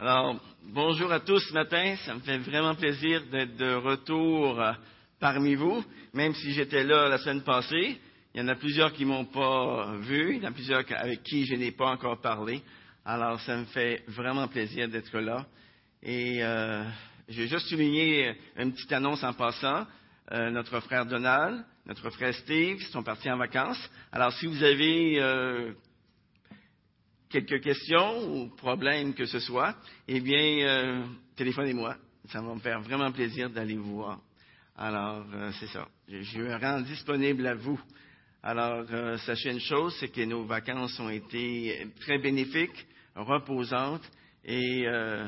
[0.00, 1.96] Alors, bonjour à tous ce matin.
[2.04, 4.72] Ça me fait vraiment plaisir d'être de retour euh,
[5.18, 5.84] parmi vous,
[6.14, 7.98] même si j'étais là la semaine passée.
[8.32, 11.24] Il y en a plusieurs qui m'ont pas vu, il y en a plusieurs avec
[11.24, 12.62] qui je n'ai pas encore parlé.
[13.04, 15.44] Alors, ça me fait vraiment plaisir d'être là.
[16.00, 16.84] Et euh,
[17.28, 19.84] je juste souligner une petite annonce en passant.
[20.30, 23.90] Euh, notre frère Donald, notre frère Steve sont partis en vacances.
[24.12, 25.72] Alors, si vous avez euh,
[27.28, 31.04] quelques questions ou problèmes que ce soit, eh bien, euh,
[31.36, 31.96] téléphonez-moi.
[32.30, 34.20] Ça va me faire vraiment plaisir d'aller vous voir.
[34.76, 35.88] Alors, euh, c'est ça.
[36.08, 37.80] Je, je rends disponible à vous.
[38.42, 44.08] Alors, euh, sachez une chose, c'est que nos vacances ont été très bénéfiques, reposantes,
[44.44, 45.26] et euh,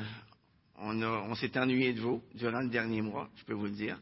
[0.79, 3.99] on, on s'est ennuyé de vous durant le dernier mois, je peux vous le dire.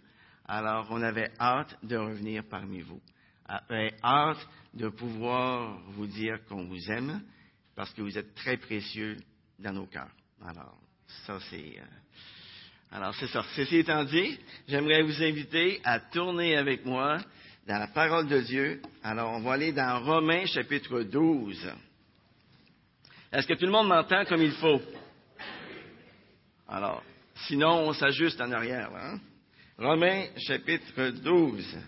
[0.47, 3.01] Alors, on avait hâte de revenir parmi vous.
[3.47, 7.23] Avait hâte de pouvoir vous dire qu'on vous aime,
[7.79, 9.17] parce que vous êtes très précieux
[9.61, 10.11] dans nos cœurs.
[10.45, 10.77] Alors,
[11.25, 11.77] ça, c'est...
[11.79, 13.45] euh, alors, c'est ça.
[13.55, 17.19] Ceci étant dit, j'aimerais vous inviter à tourner avec moi
[17.69, 18.83] dans la parole de Dieu.
[19.05, 21.71] Alors, on va aller dans Romains chapitre 12.
[23.31, 24.83] Est-ce que tout le monde m'entend comme il faut?
[26.67, 27.05] Alors,
[27.47, 28.91] sinon, on s'ajuste en arrière.
[28.97, 29.21] hein?
[29.79, 31.79] Romains chapitre 12.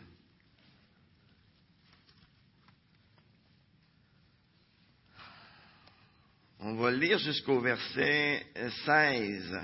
[6.62, 8.44] On va lire jusqu'au verset
[8.84, 9.60] 16,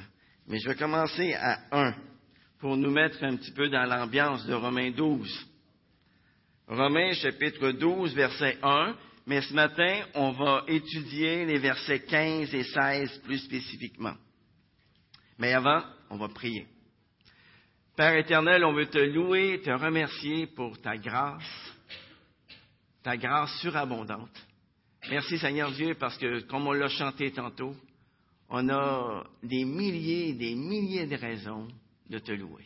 [0.47, 1.95] mais je vais commencer à 1
[2.59, 5.47] pour nous mettre un petit peu dans l'ambiance de Romains 12.
[6.69, 12.65] Romains chapitre 12, verset 1, mais ce matin, on va étudier les versets 15 et
[12.65, 14.15] 16 plus spécifiquement.
[15.39, 16.67] Mais avant, on va prier.
[17.95, 21.75] Père éternel, on veut te louer, te remercier pour ta grâce,
[23.03, 24.47] ta grâce surabondante.
[25.09, 27.77] Merci Seigneur Dieu parce que, comme on l'a chanté tantôt,
[28.49, 31.69] on a des milliers et des milliers de raisons
[32.11, 32.65] de te louer.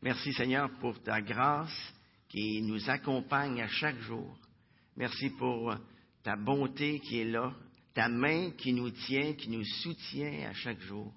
[0.00, 1.76] Merci Seigneur pour ta grâce
[2.28, 4.38] qui nous accompagne à chaque jour.
[4.96, 5.74] Merci pour
[6.22, 7.52] ta bonté qui est là,
[7.92, 11.12] ta main qui nous tient, qui nous soutient à chaque jour.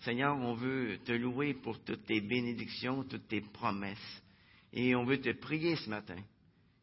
[0.00, 4.22] Seigneur, on veut te louer pour toutes tes bénédictions, toutes tes promesses.
[4.70, 6.18] Et on veut te prier ce matin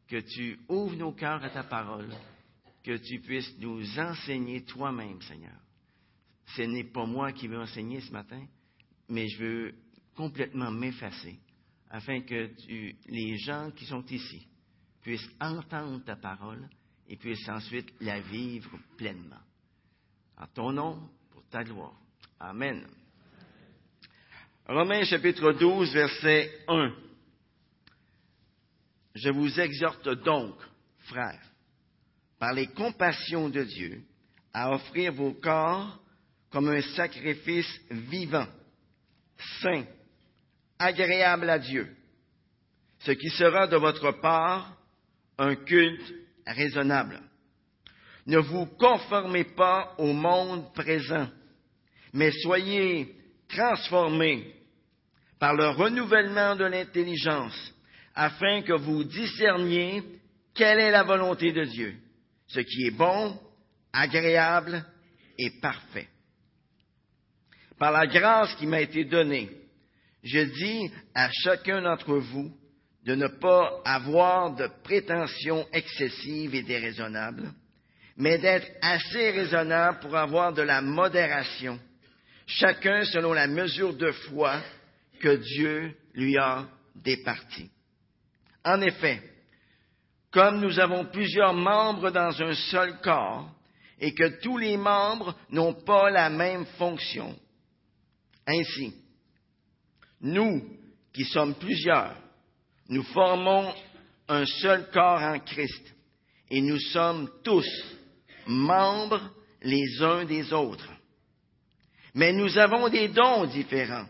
[0.08, 2.08] que tu ouvres nos cœurs à ta parole,
[2.86, 5.58] que tu puisses nous enseigner toi-même, Seigneur.
[6.54, 8.46] Ce n'est pas moi qui veux enseigner ce matin,
[9.08, 9.74] mais je veux
[10.14, 11.36] complètement m'effacer
[11.90, 12.48] afin que
[13.08, 14.46] les gens qui sont ici
[15.02, 16.68] puissent entendre ta parole
[17.08, 19.42] et puissent ensuite la vivre pleinement.
[20.38, 21.98] En ton nom, pour ta gloire.
[22.38, 22.86] Amen.
[24.68, 26.94] Romains chapitre 12, verset 1.
[29.16, 30.54] Je vous exhorte donc,
[30.98, 31.42] frères,
[32.38, 34.02] par les compassions de Dieu,
[34.52, 35.98] à offrir vos corps
[36.50, 38.46] comme un sacrifice vivant,
[39.60, 39.84] saint,
[40.78, 41.94] agréable à Dieu,
[43.00, 44.76] ce qui sera de votre part
[45.38, 46.14] un culte
[46.46, 47.20] raisonnable.
[48.26, 51.28] Ne vous conformez pas au monde présent,
[52.12, 53.14] mais soyez
[53.48, 54.54] transformés
[55.38, 57.74] par le renouvellement de l'intelligence,
[58.14, 60.02] afin que vous discerniez
[60.54, 61.94] quelle est la volonté de Dieu,
[62.48, 63.38] ce qui est bon,
[63.92, 64.84] agréable
[65.38, 66.08] et parfait.
[67.78, 69.50] Par la grâce qui m'a été donnée,
[70.22, 72.52] je dis à chacun d'entre vous
[73.04, 77.52] de ne pas avoir de prétentions excessives et déraisonnables,
[78.16, 81.78] mais d'être assez raisonnable pour avoir de la modération,
[82.46, 84.60] chacun selon la mesure de foi
[85.20, 87.70] que Dieu lui a départie.
[88.64, 89.22] En effet,
[90.36, 93.50] comme nous avons plusieurs membres dans un seul corps,
[93.98, 97.34] et que tous les membres n'ont pas la même fonction,
[98.46, 98.92] ainsi,
[100.20, 100.62] nous
[101.14, 102.14] qui sommes plusieurs,
[102.90, 103.72] nous formons
[104.28, 105.94] un seul corps en Christ,
[106.50, 107.66] et nous sommes tous
[108.46, 109.30] membres
[109.62, 110.92] les uns des autres.
[112.12, 114.06] Mais nous avons des dons différents,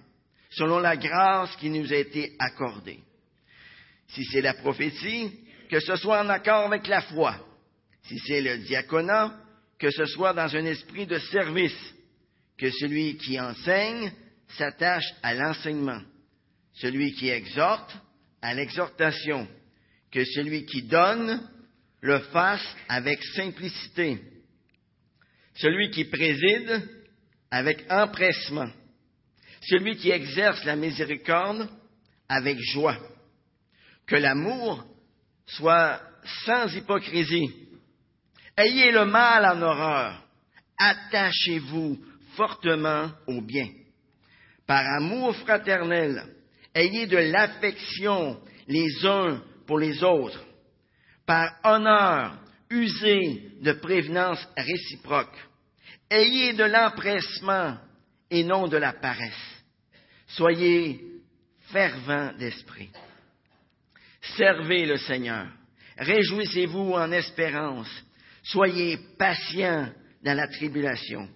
[0.50, 2.98] selon la grâce qui nous a été accordée.
[4.08, 7.36] Si c'est la prophétie, que ce soit en accord avec la foi.
[8.02, 9.34] Si c'est le diaconat,
[9.78, 11.94] que ce soit dans un esprit de service.
[12.56, 14.12] Que celui qui enseigne
[14.56, 16.00] s'attache à l'enseignement.
[16.74, 17.96] Celui qui exhorte
[18.40, 19.46] à l'exhortation.
[20.10, 21.48] Que celui qui donne
[22.00, 24.18] le fasse avec simplicité.
[25.56, 26.88] Celui qui préside
[27.50, 28.70] avec empressement.
[29.62, 31.68] Celui qui exerce la miséricorde
[32.28, 32.98] avec joie.
[34.06, 34.84] Que l'amour
[35.46, 36.00] soit
[36.44, 37.68] sans hypocrisie.
[38.56, 40.22] Ayez le mal en horreur.
[40.78, 41.98] Attachez-vous
[42.36, 43.68] fortement au bien.
[44.66, 46.22] Par amour fraternel,
[46.74, 50.44] ayez de l'affection les uns pour les autres.
[51.24, 52.38] Par honneur,
[52.70, 55.36] usez de prévenance réciproque.
[56.10, 57.76] Ayez de l'empressement
[58.30, 59.64] et non de la paresse.
[60.26, 61.00] Soyez
[61.72, 62.90] fervents d'esprit.
[64.34, 65.46] Servez le Seigneur.
[65.98, 67.90] Réjouissez-vous en espérance.
[68.42, 69.88] Soyez patients
[70.22, 71.28] dans la tribulation.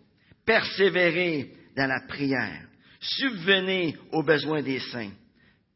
[0.45, 2.67] Persévérez dans la prière.
[3.01, 5.13] Subvenez aux besoins des saints.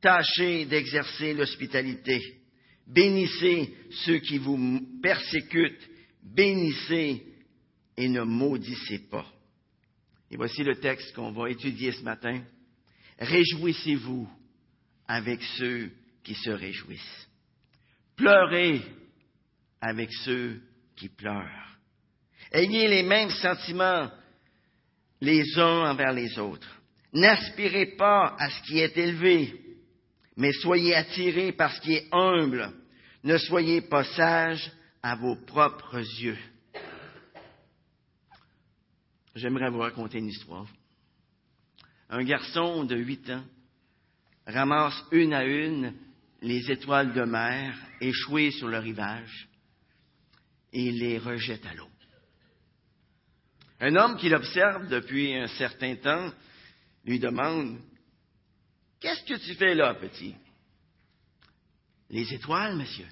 [0.01, 2.21] Tâchez d'exercer l'hospitalité.
[2.87, 3.75] Bénissez
[4.05, 5.89] ceux qui vous persécutent.
[6.23, 7.25] Bénissez
[7.97, 9.27] et ne maudissez pas.
[10.31, 12.43] Et voici le texte qu'on va étudier ce matin.
[13.19, 14.29] Réjouissez-vous
[15.07, 15.91] avec ceux
[16.25, 17.29] qui se réjouissent.
[18.17, 18.83] Pleurez
[19.81, 20.61] avec ceux
[20.97, 21.79] qui pleurent.
[22.51, 24.11] Ayez les mêmes sentiments
[25.21, 26.81] les uns envers les autres.
[27.13, 29.61] N'aspirez pas à ce qui est élevé,
[30.37, 32.73] mais soyez attirés par ce qui est humble.
[33.23, 34.71] Ne soyez pas sages
[35.03, 36.39] à vos propres yeux.
[39.35, 40.67] J'aimerais vous raconter une histoire.
[42.09, 43.45] Un garçon de huit ans
[44.47, 45.95] ramasse une à une
[46.45, 49.49] les étoiles de mer échouées sur le rivage
[50.75, 51.89] et les rejette à l'eau.
[53.81, 56.31] Un homme qui l'observe depuis un certain temps
[57.07, 57.81] lui demande
[59.01, 60.35] Qu'est-ce que tu fais là, petit
[62.11, 63.09] Les étoiles, monsieur,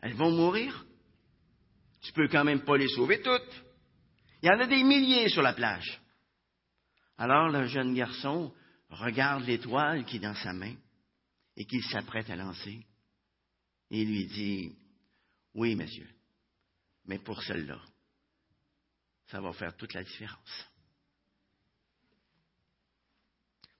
[0.00, 0.86] elles vont mourir.
[2.00, 3.64] Tu peux quand même pas les sauver toutes.
[4.42, 6.00] Il y en a des milliers sur la plage.
[7.18, 8.54] Alors le jeune garçon
[8.88, 10.74] regarde l'étoile qui est dans sa main
[11.56, 12.84] et qu'il s'apprête à lancer
[13.90, 14.76] et lui dit
[15.54, 16.08] Oui, monsieur,
[17.04, 17.80] mais pour celle-là,
[19.26, 20.66] ça va faire toute la différence.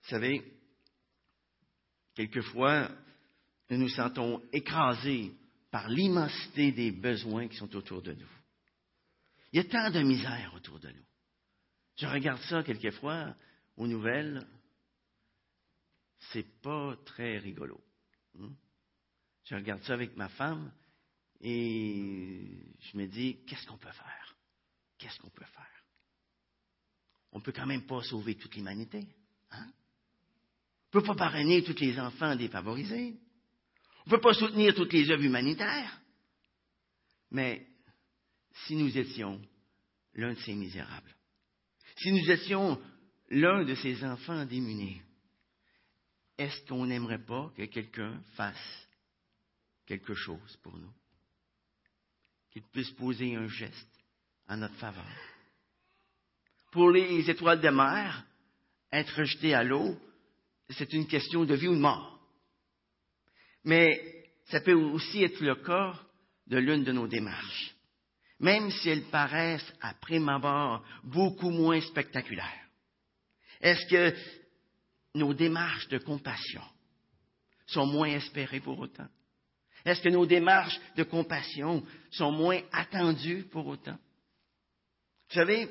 [0.03, 0.43] Vous savez,
[2.15, 2.91] quelquefois,
[3.71, 5.33] nous nous sentons écrasés
[5.71, 8.31] par l'immensité des besoins qui sont autour de nous.
[9.53, 11.05] Il y a tant de misère autour de nous.
[11.97, 13.35] Je regarde ça quelquefois
[13.77, 14.47] aux nouvelles,
[16.33, 17.81] c'est pas très rigolo.
[18.41, 18.51] Hein.
[19.45, 20.73] Je regarde ça avec ma femme
[21.41, 22.41] et
[22.81, 24.37] je me dis, qu'est-ce qu'on peut faire?
[24.99, 25.85] Qu'est-ce qu'on peut faire?
[27.33, 29.07] On ne peut quand même pas sauver toute l'humanité.
[29.51, 29.67] Hein?
[30.93, 33.17] On ne peut pas parrainer tous les enfants défavorisés.
[34.07, 36.01] On ne peut pas soutenir toutes les œuvres humanitaires.
[37.31, 37.67] Mais
[38.67, 39.41] si nous étions
[40.15, 41.15] l'un de ces misérables,
[41.97, 42.81] si nous étions
[43.31, 45.03] l'un de ces enfants démunis,
[46.39, 48.89] est-ce qu'on n'aimerait pas que quelqu'un fasse
[49.87, 50.93] quelque chose pour nous?
[52.51, 53.89] Qu'il puisse poser un geste
[54.49, 55.05] en notre faveur.
[56.73, 58.25] Pour les étoiles de mer,
[58.91, 59.97] être jetées à l'eau,
[60.71, 62.19] c'est une question de vie ou de mort.
[63.65, 65.99] Mais ça peut aussi être le cas
[66.47, 67.75] de l'une de nos démarches,
[68.41, 72.69] même si elles paraissent à prime abord beaucoup moins spectaculaires.
[73.61, 74.17] Est-ce que
[75.15, 76.63] nos démarches de compassion
[77.67, 79.09] sont moins espérées pour autant?
[79.85, 83.99] Est-ce que nos démarches de compassion sont moins attendues pour autant?
[85.29, 85.69] Vous savez,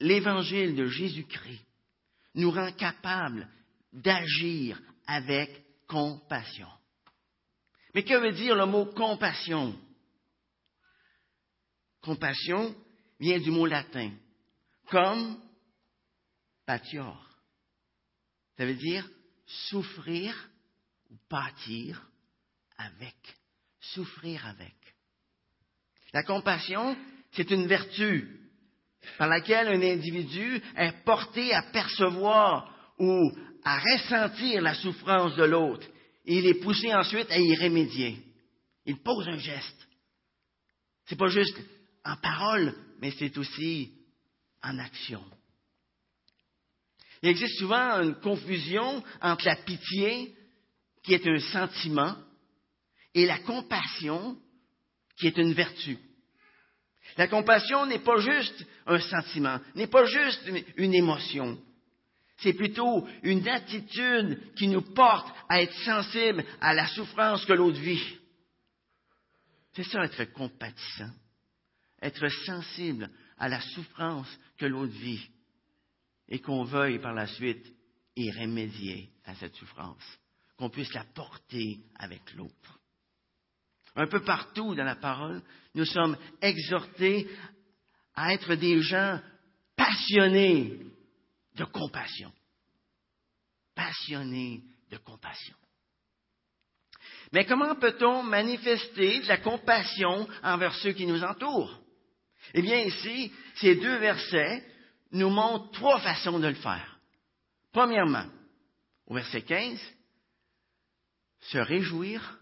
[0.00, 1.64] l'évangile de Jésus-Christ
[2.34, 3.48] nous rend capables
[3.92, 6.68] d'agir avec compassion.
[7.94, 9.78] Mais que veut dire le mot compassion?
[12.02, 12.74] Compassion
[13.18, 14.12] vient du mot latin,
[14.90, 15.40] comme
[16.66, 17.25] patior.
[18.56, 19.08] Ça veut dire
[19.68, 20.34] souffrir
[21.10, 22.08] ou pâtir
[22.76, 23.16] avec.
[23.80, 24.74] Souffrir avec.
[26.12, 26.96] La compassion,
[27.32, 28.40] c'est une vertu
[29.18, 33.32] par laquelle un individu est porté à percevoir ou
[33.64, 35.86] à ressentir la souffrance de l'autre.
[36.24, 38.18] Et il est poussé ensuite à y remédier.
[38.84, 39.88] Il pose un geste.
[41.06, 41.56] C'est pas juste
[42.04, 43.92] en parole, mais c'est aussi
[44.62, 45.22] en action.
[47.26, 50.32] Il existe souvent une confusion entre la pitié,
[51.02, 52.14] qui est un sentiment,
[53.14, 54.38] et la compassion,
[55.18, 55.98] qui est une vertu.
[57.16, 60.40] La compassion n'est pas juste un sentiment, n'est pas juste
[60.76, 61.58] une, émotion.
[62.36, 67.80] C'est plutôt une attitude qui nous porte à être sensible à la souffrance que l'autre
[67.80, 68.18] vit.
[69.74, 71.10] C'est ça être compatissant,
[72.00, 74.28] être sensible à la souffrance
[74.58, 75.28] que l'autre vit
[76.28, 77.66] et qu'on veuille par la suite
[78.16, 80.02] y remédier à cette souffrance,
[80.56, 82.80] qu'on puisse la porter avec l'autre.
[83.94, 85.42] Un peu partout dans la parole,
[85.74, 87.28] nous sommes exhortés
[88.14, 89.20] à être des gens
[89.76, 90.78] passionné
[91.54, 92.32] de compassion.
[93.74, 95.56] Passionné de compassion.
[97.32, 101.80] Mais comment peut-on manifester de la compassion envers ceux qui nous entourent?
[102.54, 104.64] Eh bien, ici, ces deux versets
[105.12, 106.98] nous montrent trois façons de le faire.
[107.72, 108.26] Premièrement,
[109.06, 109.80] au verset 15,
[111.40, 112.38] se réjouir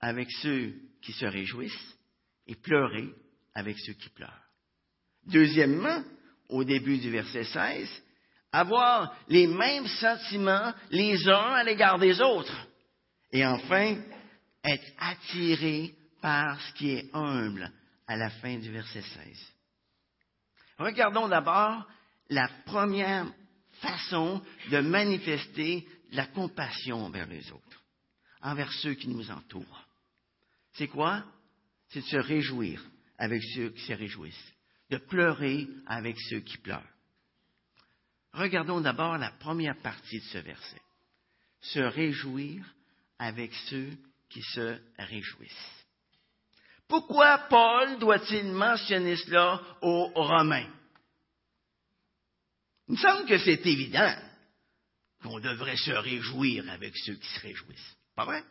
[0.00, 1.96] avec ceux qui se réjouissent
[2.46, 3.08] et pleurer
[3.54, 4.30] avec ceux qui pleurent.
[5.26, 6.02] Deuxièmement,
[6.48, 8.02] au début du verset 16,
[8.52, 12.68] avoir les mêmes sentiments les uns à l'égard des autres.
[13.30, 13.96] Et enfin,
[14.64, 17.70] être attiré par ce qui est humble
[18.06, 19.52] à la fin du verset 16.
[20.78, 21.86] Regardons d'abord
[22.28, 23.26] la première
[23.80, 27.82] façon de manifester la compassion envers les autres,
[28.40, 29.86] envers ceux qui nous entourent.
[30.74, 31.24] C'est quoi?
[31.88, 32.82] C'est de se réjouir
[33.18, 34.52] avec ceux qui se réjouissent,
[34.90, 36.82] de pleurer avec ceux qui pleurent.
[38.32, 40.80] Regardons d'abord la première partie de ce verset.
[41.60, 42.64] Se réjouir
[43.18, 43.90] avec ceux
[44.30, 45.81] qui se réjouissent.
[46.88, 50.68] Pourquoi Paul doit-il mentionner cela aux Romains?
[52.88, 54.14] Il me semble que c'est évident
[55.22, 57.96] qu'on devrait se réjouir avec ceux qui se réjouissent.
[58.14, 58.42] Pas vrai?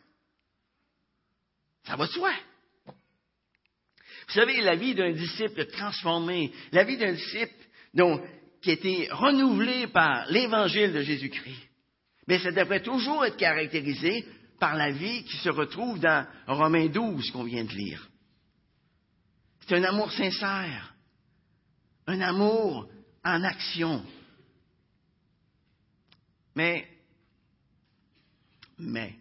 [1.86, 2.32] Ça va de soi.
[2.86, 7.54] Vous savez, la vie d'un disciple transformé, la vie d'un disciple
[8.62, 11.68] qui a été renouvelé par l'évangile de Jésus-Christ,
[12.26, 14.26] mais ça devrait toujours être caractérisé
[14.58, 18.08] par la vie qui se retrouve dans Romains 12 qu'on vient de lire.
[19.66, 20.94] C'est un amour sincère,
[22.06, 22.90] un amour
[23.24, 24.04] en action.
[26.54, 26.88] Mais,
[28.78, 29.16] mais,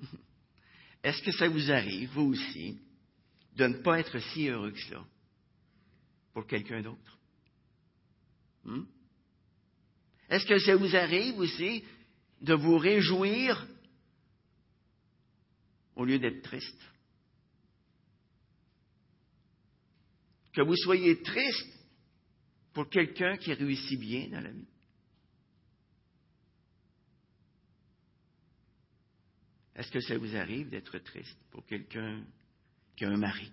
[1.02, 2.78] est-ce que ça vous arrive, vous aussi,
[3.56, 5.04] de ne pas être si heureux que cela
[6.34, 7.18] pour quelqu'un d'autre?
[8.64, 8.84] Hmm?
[10.28, 11.84] Est-ce que ça vous arrive aussi
[12.40, 13.66] de vous réjouir
[15.96, 16.80] au lieu d'être triste?
[20.58, 21.72] Que vous soyez triste
[22.72, 24.66] pour quelqu'un qui réussit bien dans la vie?
[29.76, 32.24] Est-ce que ça vous arrive d'être triste pour quelqu'un
[32.96, 33.52] qui a un mari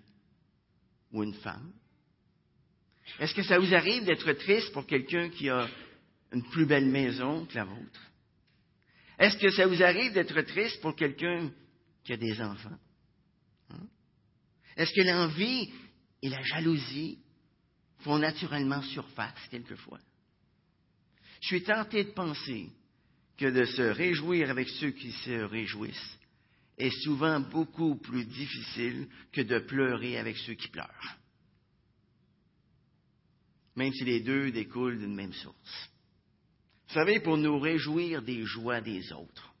[1.12, 1.72] ou une femme?
[3.20, 5.68] Est-ce que ça vous arrive d'être triste pour quelqu'un qui a
[6.32, 8.10] une plus belle maison que la vôtre?
[9.20, 11.52] Est-ce que ça vous arrive d'être triste pour quelqu'un
[12.02, 12.80] qui a des enfants?
[13.70, 13.86] Hein?
[14.76, 15.72] Est-ce que l'envie
[16.26, 17.18] et la jalousie
[18.00, 20.00] font naturellement surface quelquefois?
[21.40, 22.68] Je suis tenté de penser
[23.36, 26.18] que de se réjouir avec ceux qui se réjouissent
[26.78, 31.16] est souvent beaucoup plus difficile que de pleurer avec ceux qui pleurent,
[33.76, 35.90] même si les deux découlent d'une même source.
[36.88, 39.54] Vous savez, pour nous réjouir des joies des autres,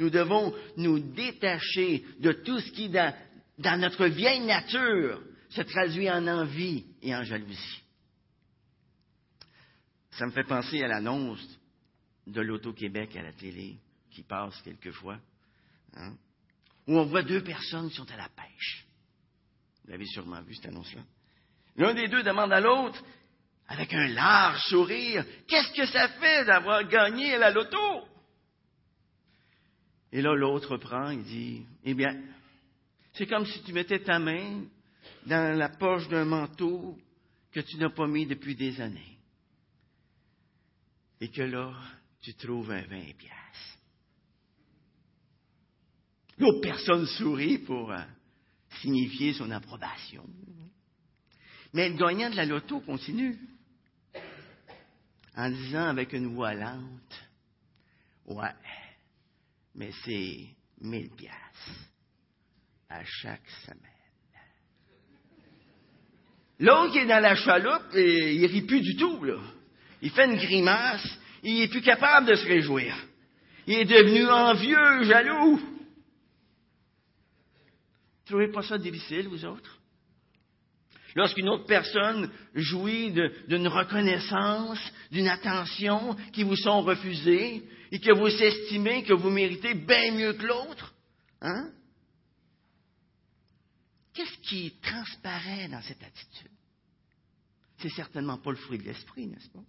[0.00, 3.14] nous devons nous détacher de tout ce qui, dans,
[3.58, 7.82] dans notre vieille nature, se traduit en envie et en jalousie.
[10.12, 11.58] Ça me fait penser à l'annonce
[12.26, 13.76] de l'Auto-Québec à la télé
[14.10, 15.18] qui passe quelquefois,
[15.94, 16.14] hein,
[16.86, 18.86] où on voit deux personnes qui sont à la pêche.
[19.84, 21.02] Vous l'avez sûrement vu, cette annonce-là.
[21.76, 23.02] L'un des deux demande à l'autre,
[23.68, 28.08] avec un large sourire, Qu'est-ce que ça fait d'avoir gagné à la loto?
[30.10, 32.18] Et là, l'autre prend, il dit, Eh bien,
[33.12, 34.64] c'est comme si tu mettais ta main
[35.28, 36.98] dans la poche d'un manteau
[37.52, 39.18] que tu n'as pas mis depuis des années.
[41.20, 41.74] Et que là,
[42.20, 43.78] tu trouves un 20 piastres.
[46.38, 48.00] L'autre personne sourit pour euh,
[48.80, 50.24] signifier son approbation.
[51.72, 53.38] Mais le gagnant de la loto continue
[55.36, 57.28] en disant avec une voix lente,
[58.26, 58.54] ouais,
[59.74, 60.46] mais c'est
[60.80, 61.90] 1000 piastres
[62.88, 63.97] à chaque semaine.
[66.60, 69.38] L'autre qui est dans la chaloupe, il rit plus du tout, là.
[70.02, 71.06] Il fait une grimace,
[71.42, 72.94] il n'est plus capable de se réjouir.
[73.66, 75.60] Il est devenu envieux, jaloux.
[78.26, 79.78] Trouvez pas ça difficile, vous autres?
[81.14, 83.12] Lorsqu'une autre personne jouit
[83.48, 89.74] d'une reconnaissance, d'une attention qui vous sont refusées et que vous estimez que vous méritez
[89.74, 90.94] bien mieux que l'autre,
[91.40, 91.70] hein?
[94.18, 96.50] Qu'est-ce qui transparaît dans cette attitude?
[97.78, 99.62] C'est certainement pas le fruit de l'esprit, n'est-ce pas?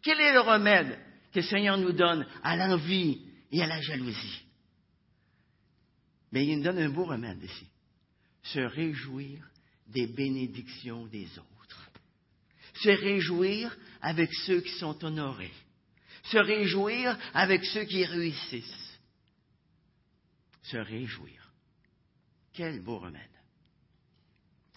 [0.00, 0.98] Quel est le remède
[1.30, 3.20] que le Seigneur nous donne à l'envie
[3.52, 4.46] et à la jalousie?
[6.32, 7.66] Mais il nous donne un beau remède ici.
[8.44, 9.46] Se réjouir
[9.88, 11.90] des bénédictions des autres.
[12.76, 15.52] Se réjouir avec ceux qui sont honorés.
[16.22, 18.98] Se réjouir avec ceux qui réussissent.
[20.62, 21.52] Se réjouir.
[22.54, 23.35] Quel beau remède.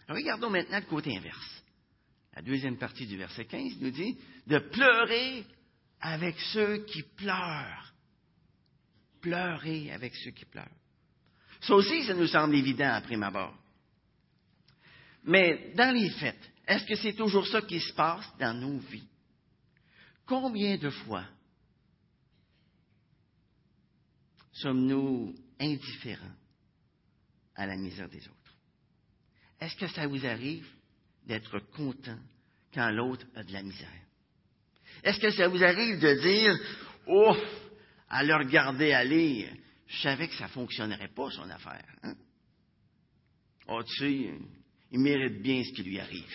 [0.10, 1.64] Regardons maintenant le côté inverse.
[2.36, 5.46] La deuxième partie du verset 15 nous dit de pleurer
[6.02, 7.94] avec ceux qui pleurent.
[9.22, 10.66] Pleurer avec ceux qui pleurent.
[11.62, 13.56] Ça aussi, ça nous semble évident à prime abord.
[15.26, 19.08] Mais dans les faits, est-ce que c'est toujours ça qui se passe dans nos vies?
[20.26, 21.26] Combien de fois
[24.54, 26.36] sommes-nous indifférents
[27.56, 28.39] à la misère des autres?
[29.60, 30.68] Est-ce que ça vous arrive
[31.26, 32.20] d'être content
[32.74, 33.90] quand l'autre a de la misère?
[35.04, 36.56] Est-ce que ça vous arrive de dire,
[37.08, 37.36] oh,
[38.10, 39.50] à le regarder aller,
[39.88, 41.86] je savais que ça ne fonctionnerait pas, son affaire.
[42.04, 42.16] Hein?
[43.68, 44.34] Oh, tu sais,
[44.92, 46.26] il mérite bien ce qui lui arrive.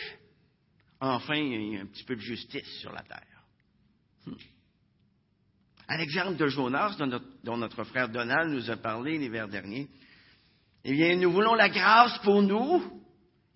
[1.00, 3.42] Enfin, il y a un petit peu de justice sur la terre.
[4.26, 4.34] Hmm.
[5.86, 6.96] À l'exemple de Jonas,
[7.42, 9.88] dont notre, frère Donald nous a parlé l'hiver dernier,
[10.84, 13.03] eh bien, nous voulons la grâce pour nous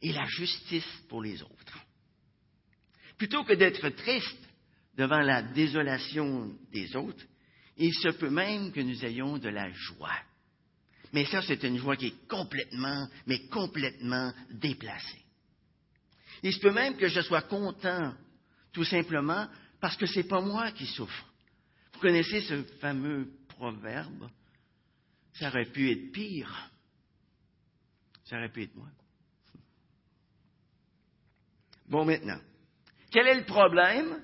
[0.02, 1.78] et la justice pour les autres.
[3.16, 4.48] Plutôt que d'être triste
[4.96, 7.24] devant la désolation des autres,
[7.76, 10.18] il se peut même que nous ayons de la joie.
[11.12, 15.24] Mais ça, c'est une joie qui est complètement, mais complètement déplacée.
[16.42, 18.14] Il se peut même que je sois content,
[18.72, 19.48] tout simplement,
[19.80, 21.26] parce que ce n'est pas moi qui souffre.
[21.94, 24.30] Vous connaissez ce fameux proverbe?
[25.34, 26.70] Ça aurait pu être pire.
[28.24, 28.88] Ça aurait pu être moi.
[31.88, 32.40] Bon, maintenant,
[33.10, 34.22] quel est le problème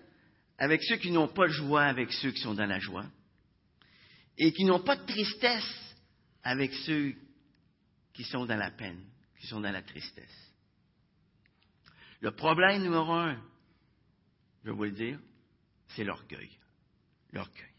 [0.59, 3.06] avec ceux qui n'ont pas de joie avec ceux qui sont dans la joie
[4.38, 5.97] et qui n'ont pas de tristesse
[6.42, 7.14] avec ceux
[8.12, 9.02] qui sont dans la peine,
[9.40, 10.52] qui sont dans la tristesse?
[12.21, 13.42] Le problème numéro un,
[14.62, 15.18] je vais vous le dire,
[15.88, 16.50] c'est l'orgueil.
[17.33, 17.75] L'orgueil.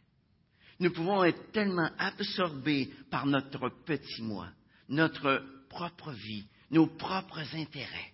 [0.79, 4.49] Nous pouvons être tellement absorbés par notre petit moi,
[4.89, 8.13] notre propre vie, nos propres intérêts,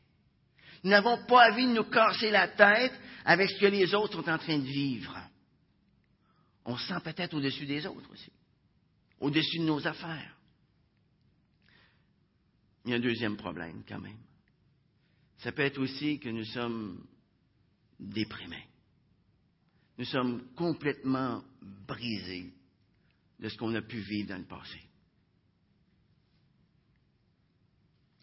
[0.83, 4.29] nous n'avons pas envie de nous casser la tête avec ce que les autres sont
[4.29, 5.17] en train de vivre.
[6.65, 8.31] On se sent peut-être au-dessus des autres aussi,
[9.19, 10.37] au-dessus de nos affaires.
[12.85, 14.17] Il y a un deuxième problème quand même.
[15.39, 17.05] Ça peut être aussi que nous sommes
[17.99, 18.67] déprimés.
[19.97, 21.43] Nous sommes complètement
[21.87, 22.51] brisés
[23.39, 24.79] de ce qu'on a pu vivre dans le passé.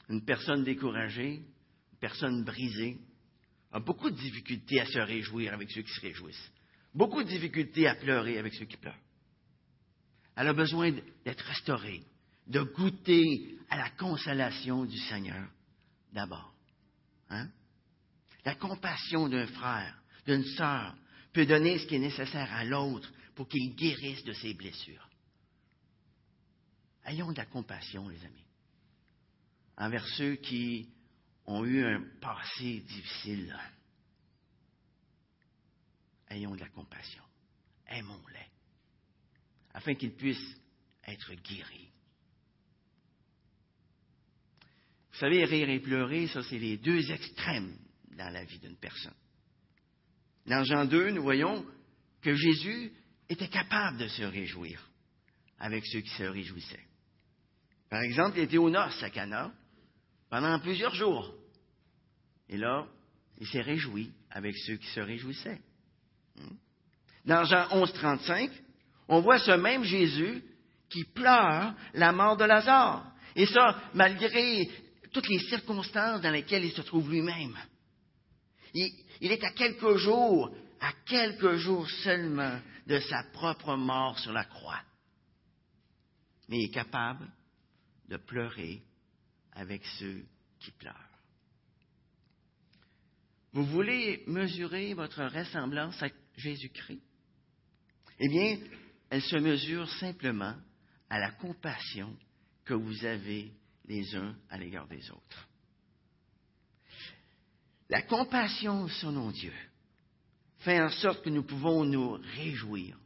[0.09, 1.43] Une personne découragée
[2.01, 2.99] personne brisée,
[3.73, 6.53] a beaucoup de difficultés à se réjouir avec ceux qui se réjouissent,
[6.95, 8.99] beaucoup de difficultés à pleurer avec ceux qui pleurent.
[10.37, 10.93] Elle a besoin
[11.25, 12.03] d'être restaurée,
[12.47, 15.49] de goûter à la consolation du Seigneur
[16.13, 16.55] d'abord.
[17.31, 17.49] Hein?
[18.45, 20.97] La compassion d'un frère, d'une sœur,
[21.33, 25.09] peut donner ce qui est nécessaire à l'autre pour qu'il guérisse de ses blessures.
[27.05, 28.47] Ayons de la compassion, les amis,
[29.77, 30.89] envers ceux qui
[31.49, 33.59] ont eu un passé difficile.
[36.29, 37.23] Ayons de la compassion.
[37.89, 38.47] Aimons-les.
[39.73, 40.57] Afin qu'ils puissent
[41.07, 41.89] être guéris.
[45.13, 47.77] Vous savez, rire et pleurer, ça, c'est les deux extrêmes
[48.11, 49.17] dans la vie d'une personne.
[50.47, 51.67] Dans Jean 2, nous voyons
[52.21, 52.93] que Jésus
[53.29, 54.87] était capable de se réjouir
[55.59, 56.87] avec ceux qui se réjouissaient.
[57.89, 59.53] Par exemple, il était au noces à Cana
[60.29, 61.38] pendant plusieurs jours.
[62.49, 62.87] Et là,
[63.39, 65.61] il s'est réjoui avec ceux qui se réjouissaient.
[66.37, 66.55] Hmm?
[67.25, 68.51] Dans Jean 11, 35,
[69.09, 70.43] on voit ce même Jésus
[70.89, 73.13] qui pleure la mort de Lazare.
[73.37, 74.69] Et ça, malgré
[75.13, 77.57] toutes les circonstances dans lesquelles il se trouve lui-même.
[78.75, 84.33] Il, il, est à quelques jours, à quelques jours seulement de sa propre mort sur
[84.33, 84.81] la croix.
[86.49, 87.31] Mais il est capable
[88.09, 88.83] de pleurer
[89.53, 90.25] avec ceux
[90.61, 91.08] qui pleurent.
[93.53, 97.03] Vous voulez mesurer votre ressemblance à Jésus-Christ?
[98.21, 98.59] Eh bien,
[99.11, 100.55] elle se mesure simplement
[101.09, 102.17] à la compassion
[102.65, 103.53] que vous avez
[103.87, 105.49] les uns à l'égard des autres.
[107.89, 109.55] La compassion selon Dieu
[110.59, 112.99] fait en sorte que nous pouvons nous réjouir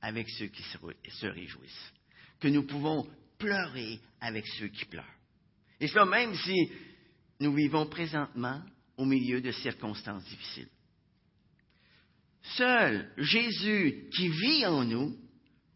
[0.00, 1.92] avec ceux qui se réjouissent,
[2.40, 3.06] que nous pouvons
[3.38, 5.04] pleurer avec ceux qui pleurent.
[5.80, 6.72] Et cela même si
[7.40, 8.62] nous vivons présentement
[8.96, 10.68] au milieu de circonstances difficiles.
[12.56, 15.16] Seul Jésus qui vit en nous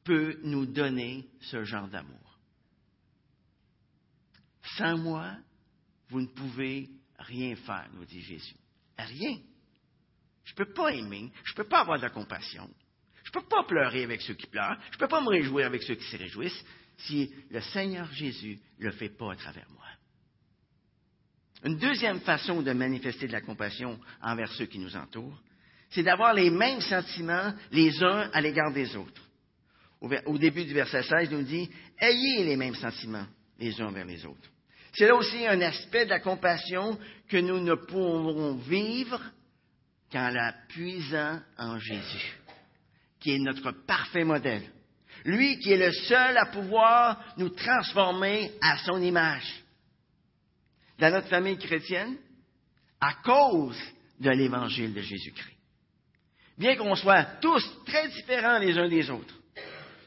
[0.05, 2.39] peut nous donner ce genre d'amour.
[4.77, 5.37] Sans moi,
[6.09, 8.57] vous ne pouvez rien faire, nous dit Jésus.
[8.99, 9.39] Rien.
[10.45, 11.33] Je ne peux pas aimer.
[11.45, 12.69] Je ne peux pas avoir de la compassion.
[13.25, 14.79] Je ne peux pas pleurer avec ceux qui pleurent.
[14.91, 16.65] Je ne peux pas me réjouir avec ceux qui se réjouissent
[16.99, 19.87] si le Seigneur Jésus ne le fait pas à travers moi.
[21.67, 25.43] Une deuxième façon de manifester de la compassion envers ceux qui nous entourent,
[25.91, 29.21] c'est d'avoir les mêmes sentiments les uns à l'égard des autres.
[30.01, 33.27] Au début du verset 16, il nous dit, ayez les mêmes sentiments
[33.59, 34.49] les uns envers les autres.
[34.93, 36.97] C'est là aussi un aspect de la compassion
[37.29, 39.21] que nous ne pourrons vivre
[40.13, 42.39] qu'en la puisant en Jésus,
[43.19, 44.71] qui est notre parfait modèle.
[45.25, 49.66] Lui qui est le seul à pouvoir nous transformer à son image.
[50.99, 52.17] Dans notre famille chrétienne,
[53.01, 53.79] à cause
[54.19, 55.57] de l'évangile de Jésus-Christ.
[56.59, 59.35] Bien qu'on soit tous très différents les uns des autres,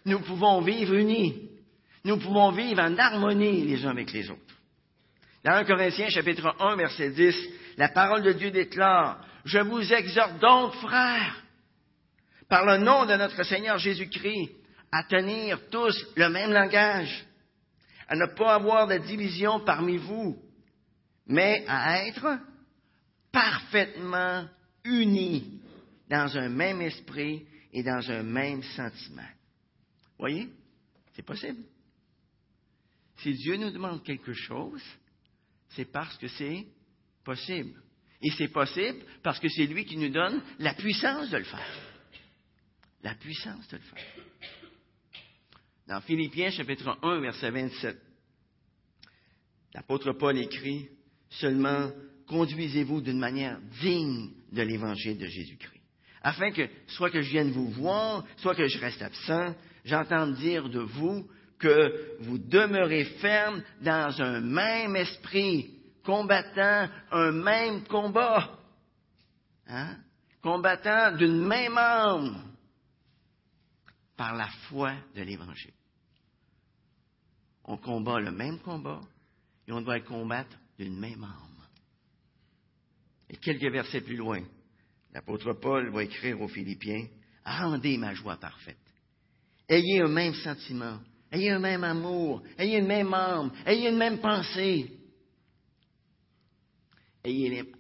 [0.06, 1.50] nous pouvons vivre unis.
[2.04, 4.42] Nous pouvons vivre en harmonie les uns avec les autres.
[5.44, 7.36] Dans 1 Corinthiens chapitre 1 verset 10,
[7.78, 11.44] la parole de Dieu déclare, Je vous exhorte donc, frères,
[12.50, 14.52] par le nom de notre Seigneur Jésus-Christ,
[14.92, 17.26] à tenir tous le même langage,
[18.08, 20.38] à ne pas avoir de division parmi vous,
[21.30, 22.40] mais à être
[23.32, 24.50] parfaitement
[24.84, 25.62] unis
[26.10, 29.30] dans un même esprit et dans un même sentiment.
[30.18, 30.50] Voyez,
[31.14, 31.64] c'est possible.
[33.18, 34.82] Si Dieu nous demande quelque chose,
[35.70, 36.66] c'est parce que c'est
[37.24, 37.80] possible.
[38.22, 41.80] Et c'est possible parce que c'est lui qui nous donne la puissance de le faire.
[43.04, 44.06] La puissance de le faire.
[45.88, 47.98] Dans Philippiens chapitre 1, verset 27,
[49.76, 50.90] l'apôtre Paul écrit,
[51.30, 51.92] Seulement
[52.28, 55.82] conduisez-vous d'une manière digne de l'évangile de Jésus-Christ,
[56.22, 60.70] afin que, soit que je vienne vous voir, soit que je reste absent, j'entends dire
[60.70, 61.28] de vous
[61.60, 65.72] que vous demeurez ferme dans un même esprit,
[66.04, 68.58] combattant un même combat,
[69.68, 69.98] hein?
[70.42, 72.42] combattant d'une même âme
[74.16, 75.74] par la foi de l'Évangile.
[77.66, 79.02] On combat le même combat
[79.68, 81.68] et on doit le combattre d'une même âme.
[83.30, 84.42] Et quelques versets plus loin,
[85.14, 87.06] l'apôtre Paul va écrire aux Philippiens,
[87.46, 88.78] Rendez ma joie parfaite
[89.68, 91.00] Ayez un même sentiment.
[91.32, 92.44] Ayez un même amour.
[92.58, 93.52] Ayez une même âme.
[93.66, 94.92] Ayez une même pensée.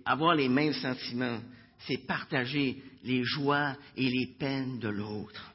[0.05, 1.39] Avoir les mêmes sentiments,
[1.87, 5.53] c'est partager les joies et les peines de l'autre.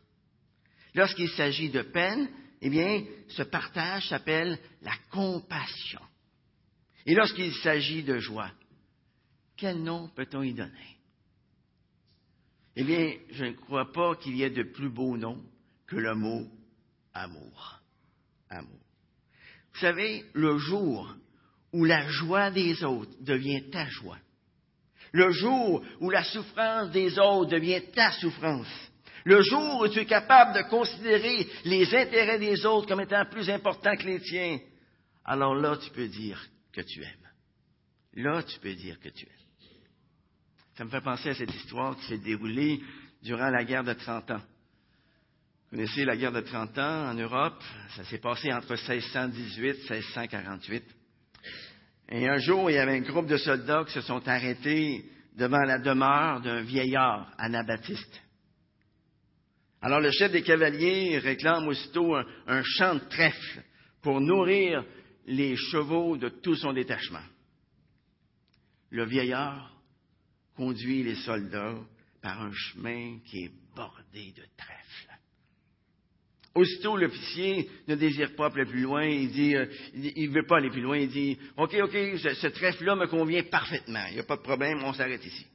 [0.95, 2.29] Lorsqu'il s'agit de peine,
[2.61, 6.01] eh bien, ce partage s'appelle la compassion.
[7.07, 8.51] Et lorsqu'il s'agit de joie,
[9.57, 10.97] quel nom peut-on y donner?
[12.77, 15.41] Eh bien, je ne crois pas qu'il y ait de plus beau nom
[15.87, 16.47] que le mot
[17.13, 17.81] amour.
[18.51, 18.81] Amour.
[19.73, 21.15] Vous savez, le jour
[21.73, 24.19] où la joie des autres devient ta joie,
[25.13, 28.69] le jour où la souffrance des autres devient ta souffrance,
[29.25, 33.49] le jour où tu es capable de considérer les intérêts des autres comme étant plus
[33.49, 34.59] importants que les tiens,
[35.25, 36.41] alors là, tu peux dire
[36.75, 37.31] que tu aimes.
[38.15, 39.33] Là, tu peux dire que tu aimes.
[40.77, 42.81] Ça me fait penser à cette histoire qui s'est déroulée
[43.23, 44.43] durant la guerre de 30 ans.
[45.71, 47.63] Vous connaissez la guerre de 30 ans en Europe?
[47.97, 50.85] Ça s'est passé entre 1618 et 1648.
[52.11, 55.05] Et un jour, il y avait un groupe de soldats qui se sont arrêtés
[55.37, 58.21] devant la demeure d'un vieillard, anabaptiste.
[59.81, 63.63] Alors le chef des cavaliers réclame aussitôt un, un champ de trèfle
[64.03, 64.85] pour nourrir
[65.27, 67.25] les chevaux de tout son détachement.
[68.91, 69.73] Le vieillard
[70.57, 71.79] conduit les soldats
[72.23, 75.19] par un chemin qui est bordé de trèfle.
[76.55, 79.05] Aussitôt, l'officier ne désire pas aller plus loin.
[79.05, 80.99] Il dit, euh, il ne veut pas aller plus loin.
[80.99, 84.05] Il dit, OK, OK, ce, trèfle-là me convient parfaitement.
[84.11, 85.47] Il n'y a pas de problème, on s'arrête ici.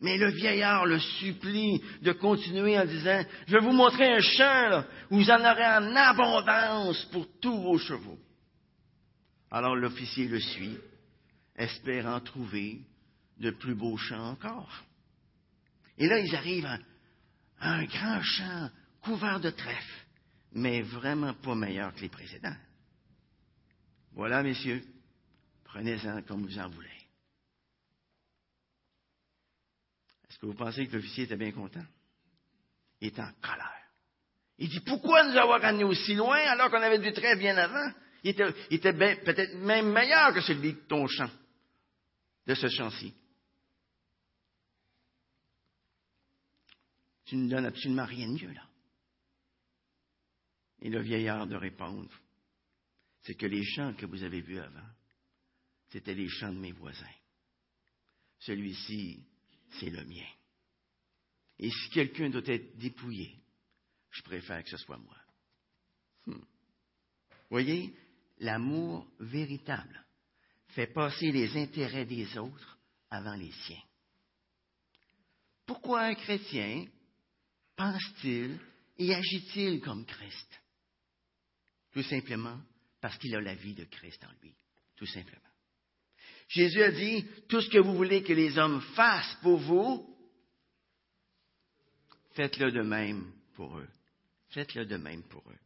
[0.00, 4.84] Mais le vieillard le supplie de continuer en disant, je vais vous montrer un champ
[5.10, 8.18] où vous en aurez en abondance pour tous vos chevaux.
[9.50, 10.78] Alors l'officier le suit,
[11.56, 12.80] espérant trouver
[13.38, 14.84] de plus beaux champs encore.
[15.98, 16.78] Et là, ils arrivent à
[17.60, 18.70] un grand champ
[19.02, 20.00] couvert de trèfle
[20.52, 22.56] mais vraiment pas meilleur que les précédents.
[24.12, 24.82] Voilà, messieurs,
[25.64, 26.88] prenez-en comme vous en voulez.
[30.28, 31.84] Est-ce que vous pensez que l'officier était bien content?
[33.00, 33.76] Il est en colère.
[34.58, 37.92] Il dit, pourquoi nous avoir amenés aussi loin alors qu'on avait du très bien avant?
[38.22, 41.30] Il était, peut-être même meilleur que celui de ton champ,
[42.46, 43.14] de ce champ-ci.
[47.24, 48.66] Tu ne donnes absolument rien de mieux, là.
[50.82, 52.10] Et le vieillard de répondre,
[53.22, 54.88] c'est que les chants que vous avez vus avant,
[55.90, 57.06] c'étaient les chants de mes voisins.
[58.40, 59.22] Celui-ci,
[59.78, 60.26] c'est le mien.
[61.58, 63.38] Et si quelqu'un doit être dépouillé,
[64.10, 65.16] je préfère que ce soit moi.
[66.26, 66.42] Hmm.
[67.50, 67.94] Voyez,
[68.40, 70.04] l'amour véritable
[70.68, 72.78] fait passer les intérêts des autres
[73.10, 73.82] avant les siens.
[75.66, 76.86] Pourquoi un chrétien
[77.76, 78.58] pense-t-il
[78.98, 80.60] et agit-il comme Christ?
[81.92, 82.60] Tout simplement
[83.00, 84.54] parce qu'il a la vie de Christ en lui,
[84.96, 85.40] tout simplement.
[86.48, 90.16] Jésus a dit, tout ce que vous voulez que les hommes fassent pour vous,
[92.32, 93.88] faites-le de même pour eux.
[94.50, 95.58] Faites-le de même pour eux.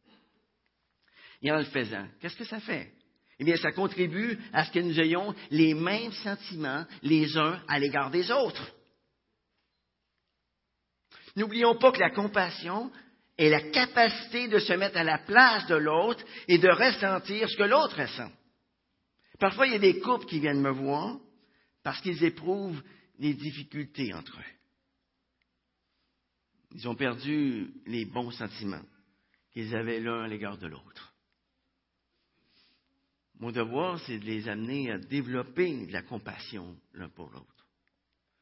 [1.41, 2.91] Et en le faisant, qu'est-ce que ça fait?
[3.39, 7.79] Eh bien, ça contribue à ce que nous ayons les mêmes sentiments les uns à
[7.79, 8.71] l'égard des autres.
[11.35, 12.91] N'oublions pas que la compassion
[13.37, 17.57] est la capacité de se mettre à la place de l'autre et de ressentir ce
[17.57, 18.31] que l'autre ressent.
[19.39, 21.17] Parfois, il y a des couples qui viennent me voir
[21.83, 22.81] parce qu'ils éprouvent
[23.19, 24.53] des difficultés entre eux.
[26.71, 28.83] Ils ont perdu les bons sentiments
[29.51, 31.14] qu'ils avaient l'un à l'égard de l'autre.
[33.39, 37.55] Mon devoir, c'est de les amener à développer de la compassion l'un pour l'autre.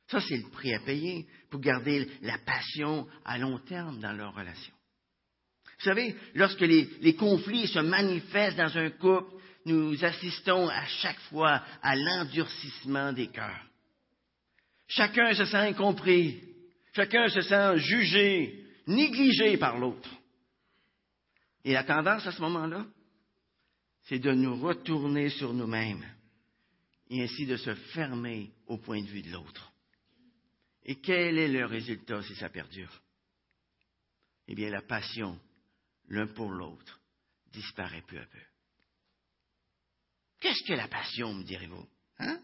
[0.08, 4.36] Ça, c'est le prix à payer pour garder la passion à long terme dans leur
[4.36, 4.73] relation.
[5.65, 9.34] Vous savez, lorsque les, conflits se manifestent dans un couple,
[9.65, 13.65] nous assistons à chaque fois à l'endurcissement des cœurs.
[14.88, 16.41] Chacun se sent incompris,
[16.95, 20.10] chacun se sent jugé, négligé par l'autre.
[21.65, 22.86] Et la tendance à ce moment-là,
[24.03, 26.05] c'est de nous retourner sur nous-mêmes
[27.09, 29.71] et ainsi de se fermer au point de vue de l'autre.
[30.83, 33.01] Et quel est le résultat si ça perdure?
[34.47, 35.39] Eh bien, la passion
[36.09, 36.99] l'un pour l'autre
[37.51, 38.39] disparaît peu à peu.
[40.39, 41.87] Qu'est-ce que la passion, me direz-vous
[42.19, 42.41] hein?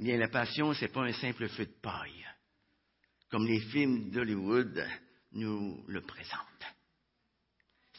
[0.00, 2.26] Eh bien, la passion, ce n'est pas un simple feu de paille,
[3.28, 4.84] comme les films d'Hollywood
[5.32, 6.74] nous le présentent.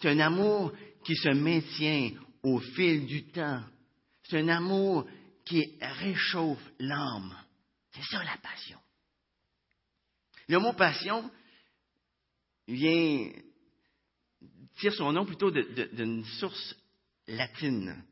[0.04, 0.74] C'est un amour
[1.06, 2.12] qui se maintient
[2.44, 3.64] au fil du temps.
[4.24, 5.08] C'est un amour
[5.46, 7.34] qui réchauffe l'âme.
[7.92, 8.78] C'est ça la passion.
[10.50, 11.32] Le mot passion
[12.68, 13.32] vient
[14.76, 16.76] tire son nom plutôt d'une source
[17.28, 18.04] latine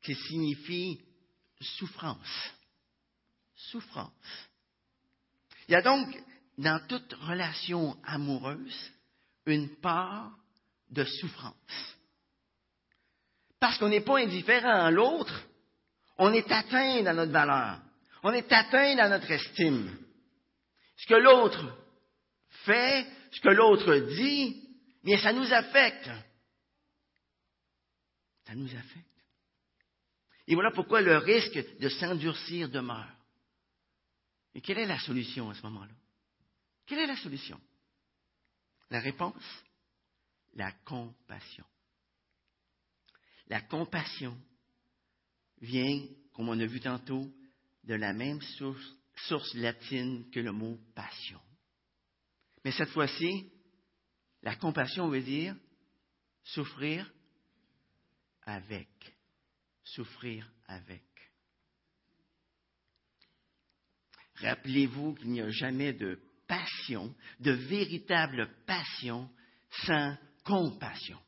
[0.00, 1.00] qui signifie
[1.60, 2.52] souffrance.
[3.56, 4.48] Souffrance.
[5.66, 6.16] Il y a donc
[6.58, 8.92] dans toute relation amoureuse
[9.46, 10.38] une part
[10.90, 11.96] de souffrance.
[13.60, 15.46] Parce qu'on n'est pas indifférent à l'autre,
[16.18, 17.80] on est atteint dans notre valeur,
[18.22, 19.96] on est atteint dans notre estime.
[20.96, 21.76] Ce que l'autre
[22.64, 24.68] fait, ce que l'autre dit,
[25.04, 26.10] bien ça nous affecte.
[28.46, 29.04] Ça nous affecte.
[30.46, 33.12] Et voilà pourquoi le risque de s'endurcir demeure.
[34.54, 35.92] Et quelle est la solution à ce moment-là?
[36.86, 37.60] Quelle est la solution?
[38.90, 39.34] La réponse?
[40.54, 41.64] La compassion.
[43.48, 44.36] La compassion
[45.60, 47.32] vient, comme on a vu tantôt,
[47.84, 51.40] de la même source, latine que le mot passion.
[52.64, 53.50] Mais cette fois-ci,
[54.42, 55.56] la compassion veut dire
[56.44, 57.10] souffrir
[58.42, 58.88] avec.
[59.82, 61.02] Souffrir avec.
[64.36, 69.28] Rappelez-vous qu'il n'y a jamais de passion, de véritable passion,
[69.86, 70.16] sans
[70.48, 71.18] compassion.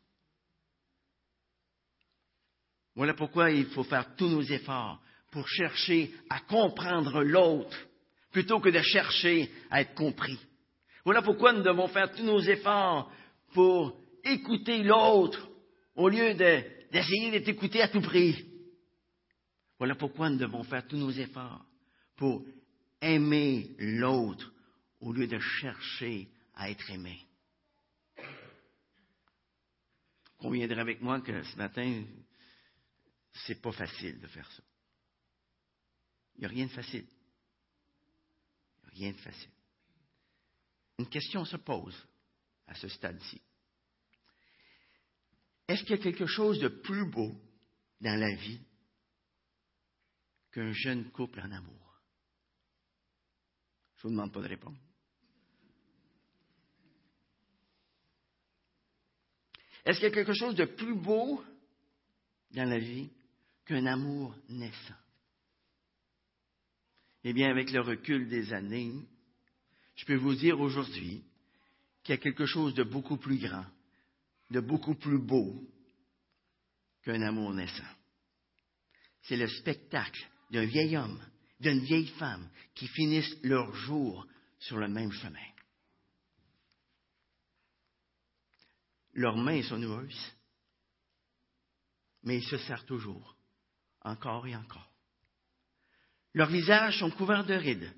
[2.95, 7.77] Voilà pourquoi il faut faire tous nos efforts pour chercher à comprendre l'autre
[8.33, 10.39] plutôt que de chercher à être compris.
[11.05, 13.13] Voilà pourquoi nous devons faire tous nos efforts
[13.53, 15.49] pour écouter l'autre
[15.95, 18.45] au lieu d'essayer d'être écouté à tout prix.
[19.79, 21.65] Voilà pourquoi nous devons faire tous nos efforts
[22.17, 22.45] pour
[23.03, 24.51] aimer l'autre
[25.01, 27.19] au lieu de chercher à être aimé.
[30.41, 32.05] Conviendrez avec moi que ce matin,
[33.47, 34.63] c'est pas facile de faire ça.
[36.37, 37.07] Il n'y a rien de facile.
[38.93, 39.51] Il n'y a rien de facile
[41.01, 41.97] une question se pose
[42.67, 43.41] à ce stade-ci.
[45.67, 47.33] Est-ce qu'il y a quelque chose de plus beau
[48.01, 48.61] dans la vie
[50.53, 52.03] qu'un jeune couple en amour?
[53.97, 54.79] Je ne vous demande pas de répondre.
[59.85, 61.43] Est-ce qu'il y a quelque chose de plus beau
[62.53, 63.11] dans la vie
[63.65, 64.95] qu'un amour naissant?
[67.25, 68.95] Eh bien, avec le recul des années,
[69.97, 71.23] je peux vous dire aujourd'hui
[72.03, 73.67] qu'il y a quelque chose de beaucoup plus grand,
[74.51, 75.63] de beaucoup plus beau
[77.03, 77.83] qu'un amour naissant.
[79.23, 81.21] C'est le spectacle d'un vieil homme,
[81.61, 84.27] d'une vieille femme qui finissent leur jour
[84.59, 85.39] sur le même chemin.
[89.15, 90.33] Leurs mains sont noueuses,
[92.23, 93.37] mais ils se serrent toujours,
[94.03, 94.91] encore et encore.
[96.35, 97.93] Leurs visages sont couverts de rides,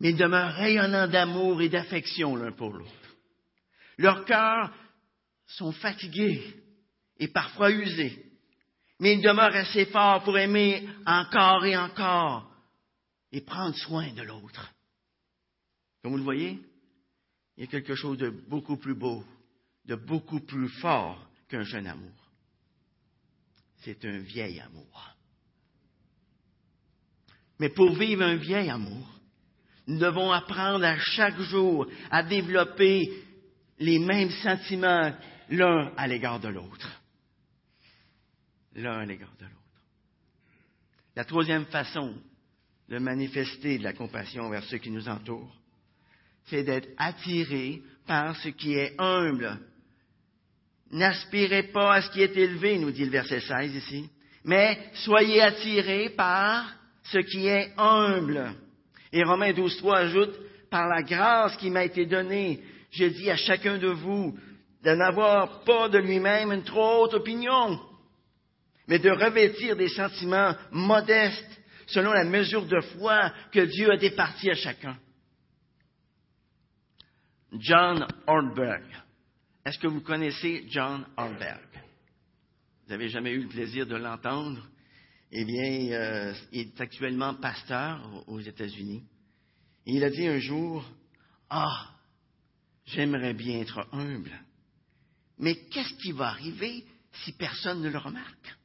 [0.00, 2.90] mais ils demeurent rayonnants d'amour et d'affection l'un pour l'autre.
[3.96, 4.72] Leurs cœurs
[5.46, 6.42] sont fatigués
[7.18, 8.32] et parfois usés,
[8.98, 12.50] mais ils demeurent assez forts pour aimer encore et encore
[13.30, 14.72] et prendre soin de l'autre.
[16.02, 16.60] Comme vous le voyez,
[17.56, 19.24] il y a quelque chose de beaucoup plus beau,
[19.86, 21.18] de beaucoup plus fort
[21.48, 22.10] qu'un jeune amour.
[23.78, 25.14] C'est un vieil amour.
[27.58, 29.08] Mais pour vivre un vieil amour,
[29.86, 33.10] nous devons apprendre à chaque jour à développer
[33.78, 35.14] les mêmes sentiments
[35.50, 37.02] l'un à l'égard de l'autre.
[38.74, 39.54] L'un à l'égard de l'autre.
[41.14, 42.16] La troisième façon
[42.88, 45.54] de manifester de la compassion vers ceux qui nous entourent,
[46.46, 49.58] c'est d'être attiré par ce qui est humble.
[50.94, 54.08] N'aspirez pas à ce qui est élevé, nous dit le verset 16 ici,
[54.44, 58.52] mais soyez attirés par ce qui est humble.
[59.12, 60.38] Et Romains 12, 3 ajoute,
[60.70, 64.38] par la grâce qui m'a été donnée, je dis à chacun de vous
[64.84, 67.80] de n'avoir pas de lui-même une trop haute opinion,
[68.86, 74.50] mais de revêtir des sentiments modestes selon la mesure de foi que Dieu a départie
[74.52, 74.96] à chacun.
[77.52, 79.03] John Ortberg.
[79.64, 81.68] Est-ce que vous connaissez John Ortberg?
[82.84, 84.62] Vous n'avez jamais eu le plaisir de l'entendre?
[85.32, 89.02] Eh bien, euh, il est actuellement pasteur aux États-Unis.
[89.86, 90.84] Il a dit un jour,
[91.48, 91.94] Ah,
[92.84, 94.38] j'aimerais bien être humble,
[95.38, 96.84] mais qu'est-ce qui va arriver
[97.24, 98.56] si personne ne le remarque?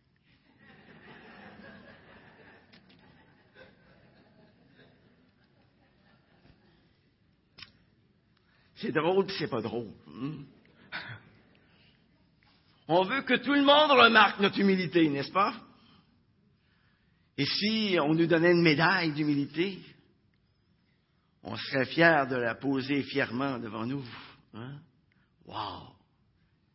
[8.75, 9.91] C'est drôle, c'est pas drôle.
[10.07, 10.43] Hmm?
[12.91, 15.53] On veut que tout le monde remarque notre humilité, n'est-ce pas?
[17.37, 19.77] Et si on nous donnait une médaille d'humilité,
[21.43, 24.03] on serait fiers de la poser fièrement devant nous.
[24.55, 24.79] Hein?
[25.45, 25.93] Wow!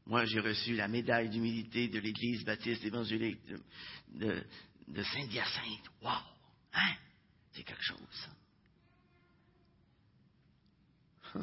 [0.06, 3.40] Moi, j'ai reçu la médaille d'humilité de l'Église baptiste évangélique
[4.12, 4.44] de,
[4.94, 5.90] Saint-Hyacinthe.
[6.00, 6.12] Wow!
[6.74, 6.94] Hein?
[7.50, 8.28] C'est quelque chose.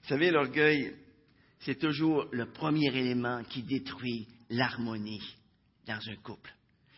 [0.00, 1.01] Vous savez, l'orgueil,
[1.64, 5.22] c'est toujours le premier élément qui détruit l'harmonie
[5.86, 6.52] dans un couple.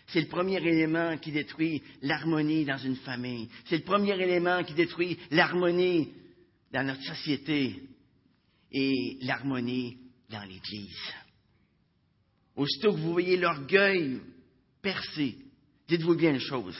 [0.06, 3.48] C'est le premier élément qui détruit l'harmonie dans une famille.
[3.66, 6.12] C'est le premier élément qui détruit l'harmonie
[6.72, 7.82] dans notre société
[8.70, 9.98] et l'harmonie
[10.30, 11.12] dans l'Église.
[12.56, 14.20] Aussitôt que vous voyez l'orgueil
[14.80, 15.36] percer,
[15.88, 16.76] dites-vous bien une chose,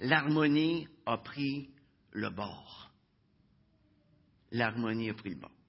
[0.00, 1.68] l'harmonie a pris
[2.12, 2.90] le bord.
[4.50, 5.61] L'harmonie a pris le bord.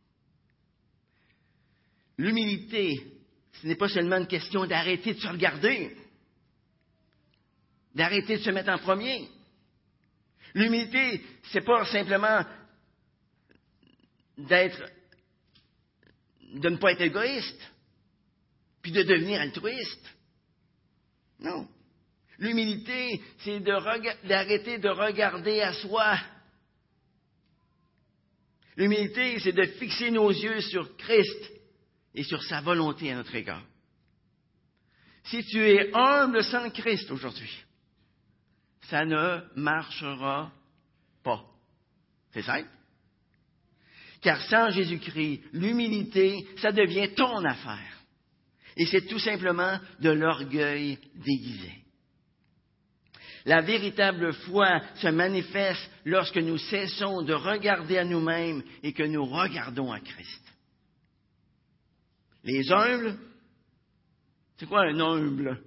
[2.18, 3.14] L'humilité,
[3.62, 5.96] ce n'est pas seulement une question d'arrêter de se regarder,
[7.96, 9.28] d'arrêter de se mettre en premier.
[10.54, 12.46] L'humilité, c'est pas simplement
[14.38, 14.82] d'être,
[16.54, 17.72] de ne pas être égoïste,
[18.82, 20.14] puis de devenir altruiste.
[21.40, 21.68] Non.
[22.38, 26.20] L'humilité, c'est d'arrêter de regarder à soi.
[28.76, 31.52] L'humilité, c'est de fixer nos yeux sur Christ
[32.16, 33.64] et sur sa volonté à notre égard.
[35.26, 37.52] Si tu es humble sans Christ aujourd'hui,
[38.90, 40.52] ça ne marchera
[41.24, 41.44] pas.
[42.34, 42.70] C'est simple.
[44.22, 48.00] Car sans Jésus-Christ, l'humilité, ça devient ton affaire.
[48.76, 51.84] Et c'est tout simplement de l'orgueil déguisé.
[53.46, 59.26] La véritable foi se manifeste lorsque nous cessons de regarder à nous-mêmes et que nous
[59.26, 60.53] regardons à Christ.
[62.44, 63.18] Les humbles,
[64.58, 65.62] c'est quoi un humble?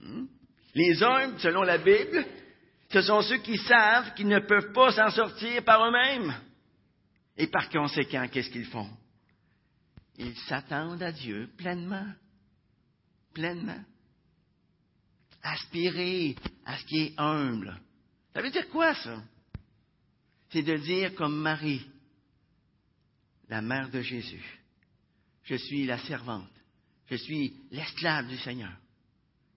[0.00, 0.26] Hmm?
[0.74, 2.24] Les humbles, selon la Bible,
[2.90, 6.34] ce sont ceux qui savent qu'ils ne peuvent pas s'en sortir par eux-mêmes.
[7.36, 8.88] Et par conséquent, qu'est-ce qu'ils font?
[10.18, 12.06] Ils s'attendent à Dieu pleinement.
[13.32, 13.82] Pleinement.
[15.42, 17.80] Aspirer à ce qui est humble.
[18.34, 19.22] Ça veut dire quoi, ça?
[20.50, 21.88] C'est de dire comme Marie,
[23.48, 24.59] la mère de Jésus
[25.50, 26.48] je suis la servante,
[27.08, 28.72] je suis l'esclave du Seigneur,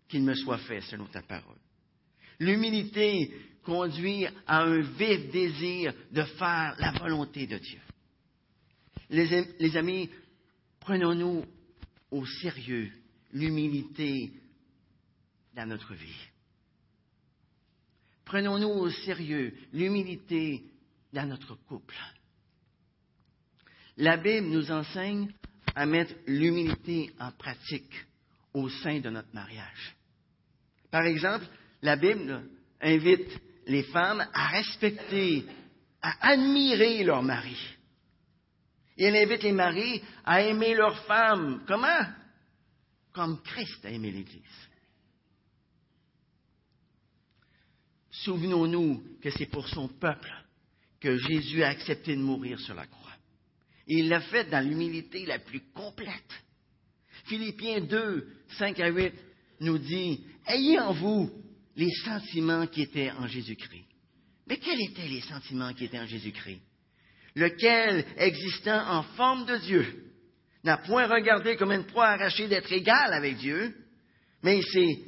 [0.10, 1.60] qu'il me soit fait selon ta parole.
[2.40, 3.32] L'humilité
[3.64, 7.80] conduit à un vif désir de faire la volonté de Dieu.
[9.12, 10.10] Les, amis,
[10.80, 11.46] prenons-nous
[12.10, 12.92] au sérieux
[13.32, 14.34] l'humilité
[15.54, 16.28] dans notre vie.
[18.26, 20.64] Prenons-nous au sérieux l'humilité
[21.14, 21.96] dans notre couple.
[23.98, 25.32] La Bible nous enseigne
[25.76, 28.06] à mettre l'humilité en pratique
[28.54, 29.96] au sein de notre mariage.
[30.92, 31.46] Par exemple,
[31.82, 32.44] la Bible
[32.82, 35.46] invite les femmes à respecter,
[36.02, 37.58] à admirer leur mari.
[38.98, 41.64] Et elle invite les maris à aimer leurs femmes.
[41.68, 42.06] Comment?
[43.12, 44.70] Comme Christ a aimé l'Église.
[48.12, 50.32] Souvenons-nous que c'est pour son peuple
[51.00, 53.03] que Jésus a accepté de mourir sur la croix.
[53.88, 56.44] Et il l'a fait dans l'humilité la plus complète.
[57.26, 58.28] Philippiens 2,
[58.58, 59.14] 5 à 8
[59.62, 61.32] nous dit, Ayez en vous
[61.76, 63.86] les sentiments qui étaient en Jésus-Christ.
[64.48, 66.62] Mais quels étaient les sentiments qui étaient en Jésus-Christ?
[67.36, 70.12] Lequel, existant en forme de Dieu,
[70.64, 73.74] n'a point regardé comme une proie arrachée d'être égal avec Dieu,
[74.44, 75.00] mais il s'est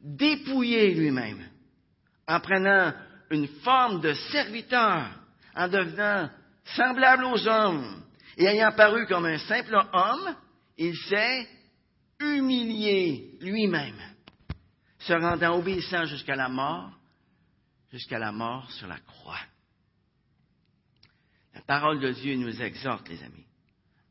[0.00, 1.44] dépouillé lui-même
[2.26, 2.92] en prenant
[3.30, 5.10] une forme de serviteur,
[5.54, 6.30] en devenant
[6.76, 8.02] semblable aux hommes,
[8.38, 10.36] et ayant paru comme un simple homme,
[10.76, 11.48] il s'est
[12.20, 14.00] humilié lui-même,
[15.00, 16.96] se rendant obéissant jusqu'à la mort,
[17.90, 19.40] jusqu'à la mort sur la croix.
[21.52, 23.46] La parole de Dieu nous exhorte, les amis,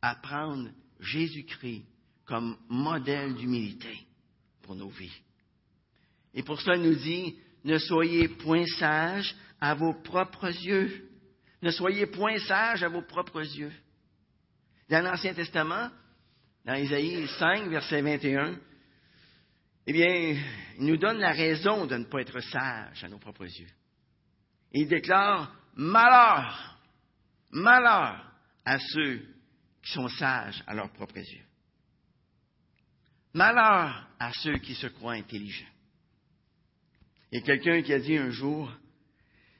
[0.01, 0.69] à prendre
[0.99, 1.85] Jésus-Christ
[2.25, 3.97] comme modèle d'humilité
[4.63, 5.21] pour nos vies.
[6.33, 11.09] Et pour cela, il nous dit, ne soyez point sages à vos propres yeux.
[11.61, 13.71] Ne soyez point sages à vos propres yeux.
[14.89, 15.89] Dans l'Ancien Testament,
[16.65, 18.57] dans Isaïe 5, verset 21,
[19.87, 20.37] eh bien,
[20.77, 23.69] il nous donne la raison de ne pas être sage à nos propres yeux.
[24.73, 26.77] il déclare malheur,
[27.51, 28.31] malheur
[28.65, 29.19] à ceux
[29.81, 31.45] qui sont sages à leurs propres yeux.
[33.33, 35.71] Malheur à ceux qui se croient intelligents.
[37.31, 38.71] Il y a quelqu'un qui a dit un jour,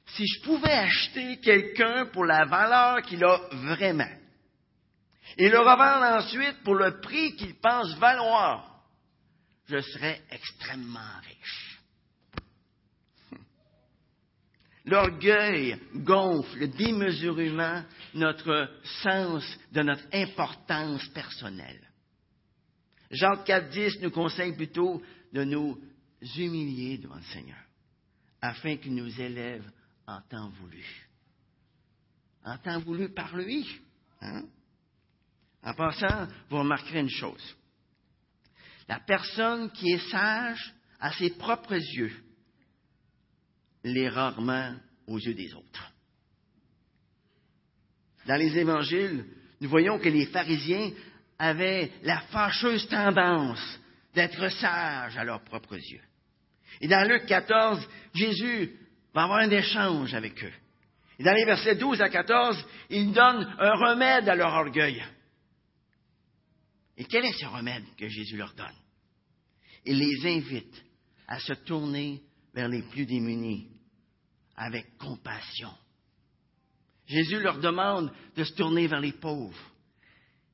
[0.06, 4.10] si je pouvais acheter quelqu'un pour la valeur qu'il a vraiment,
[5.36, 8.82] et le revendre ensuite pour le prix qu'il pense valoir,
[9.66, 11.80] je serais extrêmement riche.
[14.86, 17.82] L'orgueil gonfle démesurément
[18.14, 18.70] notre
[19.02, 21.88] sens de notre importance personnelle.
[23.10, 25.02] Jacques 4.10 nous conseille plutôt
[25.32, 25.78] de nous
[26.36, 27.58] humilier devant le Seigneur,
[28.40, 29.64] afin qu'il nous élève
[30.06, 30.84] en temps voulu.
[32.44, 33.66] En temps voulu par lui.
[34.20, 34.44] Hein?
[35.62, 37.56] En passant, vous remarquerez une chose.
[38.88, 42.12] La personne qui est sage à ses propres yeux
[43.84, 44.74] l'est rarement
[45.06, 45.92] aux yeux des autres.
[48.26, 49.24] Dans les évangiles,
[49.60, 50.90] nous voyons que les pharisiens
[51.38, 53.78] avaient la fâcheuse tendance
[54.14, 56.02] d'être sages à leurs propres yeux.
[56.80, 58.76] Et dans Luc 14, Jésus
[59.14, 60.52] va avoir un échange avec eux.
[61.18, 65.02] Et dans les versets 12 à 14, il donne un remède à leur orgueil.
[66.98, 68.66] Et quel est ce remède que Jésus leur donne?
[69.86, 70.84] Il les invite
[71.28, 72.20] à se tourner
[72.52, 73.68] vers les plus démunis
[74.56, 75.72] avec compassion.
[77.06, 79.72] Jésus leur demande de se tourner vers les pauvres.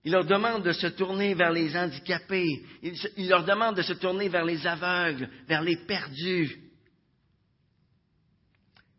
[0.04, 2.62] Il leur demande de se tourner vers les handicapés.
[2.82, 6.60] Il, leur demande de se tourner vers les aveugles, vers les perdus.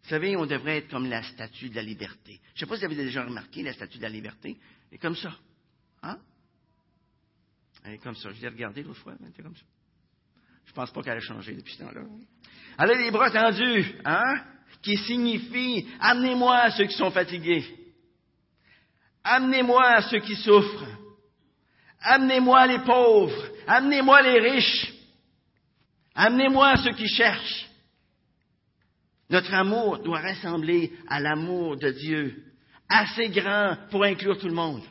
[0.01, 2.41] Vous savez, on devrait être comme la statue de la liberté.
[2.55, 4.57] Je ne sais pas si vous avez déjà remarqué la statue de la liberté.
[4.89, 5.37] Elle est comme ça.
[6.01, 6.17] Hein?
[7.85, 8.29] Elle est comme ça.
[8.31, 9.63] Je l'ai regardée l'autre fois, elle était comme ça.
[10.65, 12.01] Je pense pas qu'elle a changé depuis ce temps-là.
[12.79, 14.41] Elle a les bras tendus, hein?
[14.81, 17.65] Qui signifie amenez-moi ceux qui sont fatigués.
[19.23, 20.85] Amenez-moi ceux qui souffrent.
[22.01, 23.49] Amenez-moi les pauvres.
[23.67, 24.93] Amenez-moi les riches.
[26.15, 27.69] Amenez-moi ceux qui cherchent.
[29.29, 32.43] Notre amour doit ressembler à l'amour de Dieu,
[32.87, 34.83] assez grand pour inclure tout le monde.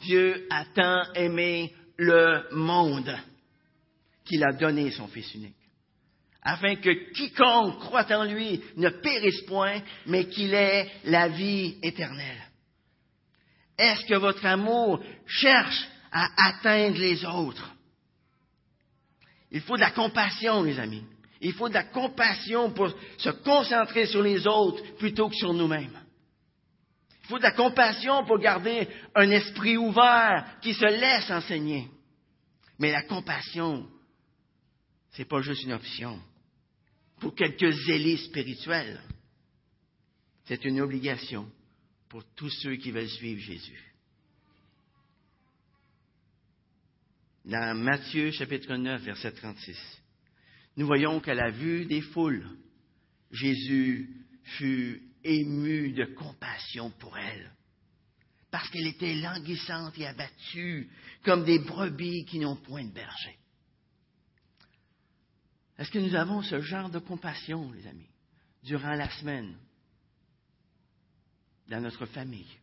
[0.00, 3.16] Dieu a tant aimé le monde
[4.24, 5.56] qu'il a donné son Fils unique,
[6.42, 12.42] afin que quiconque croit en lui ne périsse point, mais qu'il ait la vie éternelle.
[13.76, 17.70] Est-ce que votre amour cherche à atteindre les autres?
[19.50, 21.04] Il faut de la compassion, les amis.
[21.40, 25.98] Il faut de la compassion pour se concentrer sur les autres plutôt que sur nous-mêmes.
[27.28, 31.86] Il faut de la compassion pour garder un esprit ouvert qui se laisse enseigner.
[32.78, 33.86] Mais la compassion,
[35.10, 36.18] ce n'est pas juste une option
[37.20, 39.02] pour quelques zélés spirituels.
[40.46, 41.50] C'est une obligation
[42.08, 43.94] pour tous ceux qui veulent suivre Jésus.
[47.44, 49.76] Dans Matthieu chapitre 9, verset 36,
[50.78, 52.48] nous voyons qu'à la vue des foules,
[53.30, 54.08] Jésus
[54.44, 57.52] fut ému de compassion pour elle,
[58.50, 60.90] parce qu'elle était languissante et abattue,
[61.24, 63.38] comme des brebis qui n'ont point de berger.
[65.78, 68.10] Est-ce que nous avons ce genre de compassion, les amis,
[68.64, 69.56] durant la semaine,
[71.68, 72.58] dans notre famille?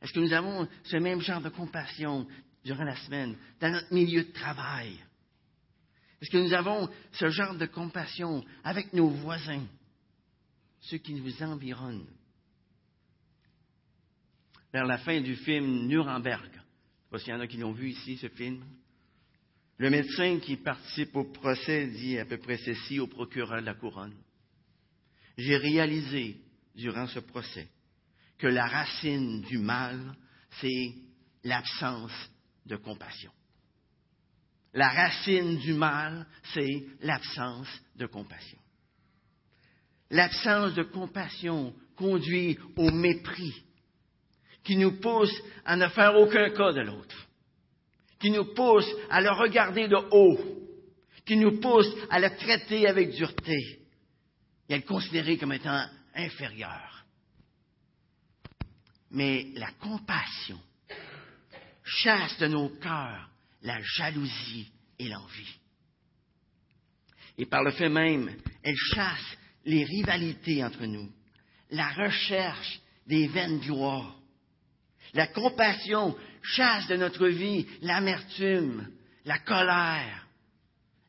[0.00, 2.28] Est-ce que nous avons ce même genre de compassion
[2.64, 5.04] durant la semaine, dans notre milieu de travail?
[6.20, 9.66] Est-ce que nous avons ce genre de compassion avec nos voisins,
[10.80, 12.06] ceux qui nous environnent?
[14.72, 17.56] Vers la fin du film Nuremberg, je ne sais pas s'il y en a qui
[17.56, 18.64] l'ont vu ici, ce film,
[19.78, 23.74] le médecin qui participe au procès dit à peu près ceci au procureur de la
[23.74, 24.16] couronne.
[25.36, 26.36] J'ai réalisé
[26.74, 27.68] durant ce procès
[28.38, 30.16] que la racine du mal,
[30.60, 30.94] c'est
[31.44, 32.30] l'absence
[32.66, 33.32] de compassion.
[34.74, 38.57] La racine du mal, c'est l'absence de compassion.
[40.10, 43.64] L'absence de compassion conduit au mépris,
[44.64, 45.34] qui nous pousse
[45.64, 47.28] à ne faire aucun cas de l'autre,
[48.18, 50.38] qui nous pousse à le regarder de haut,
[51.26, 53.80] qui nous pousse à le traiter avec dureté
[54.68, 55.84] et à le considérer comme étant
[56.14, 57.04] inférieur.
[59.10, 60.60] Mais la compassion
[61.84, 63.28] chasse de nos cœurs
[63.62, 65.58] la jalousie et l'envie.
[67.36, 68.30] Et par le fait même,
[68.62, 71.10] elle chasse les rivalités entre nous,
[71.70, 74.16] la recherche des vaines gloires.
[75.14, 78.90] La compassion chasse de notre vie l'amertume,
[79.24, 80.26] la colère,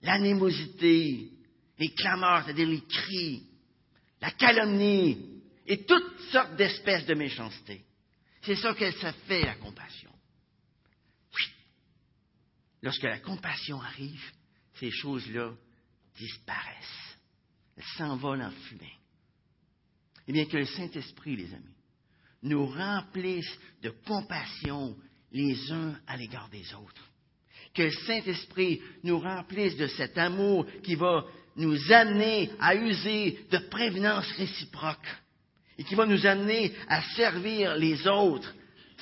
[0.02, 1.32] l'anémosité,
[1.78, 3.44] les clameurs, c'est-à-dire les cris,
[4.22, 7.84] la calomnie et toutes sortes d'espèces de méchanceté.
[8.42, 10.10] C'est ça qu'elle se fait, la compassion.
[12.82, 14.24] Lorsque la compassion arrive,
[14.76, 15.52] ces choses-là
[16.18, 17.09] disparaissent.
[17.80, 18.94] Elles s'envolent en fumée.
[20.28, 21.76] Eh bien, que le Saint-Esprit, les amis,
[22.44, 23.50] nous remplisse
[23.82, 24.98] de compassion
[25.32, 27.10] les uns à l'égard des autres.
[27.74, 31.26] Que le Saint-Esprit nous remplisse de cet amour qui va
[31.56, 35.08] nous amener à user de prévenance réciproque
[35.78, 38.54] et qui va nous amener à servir les autres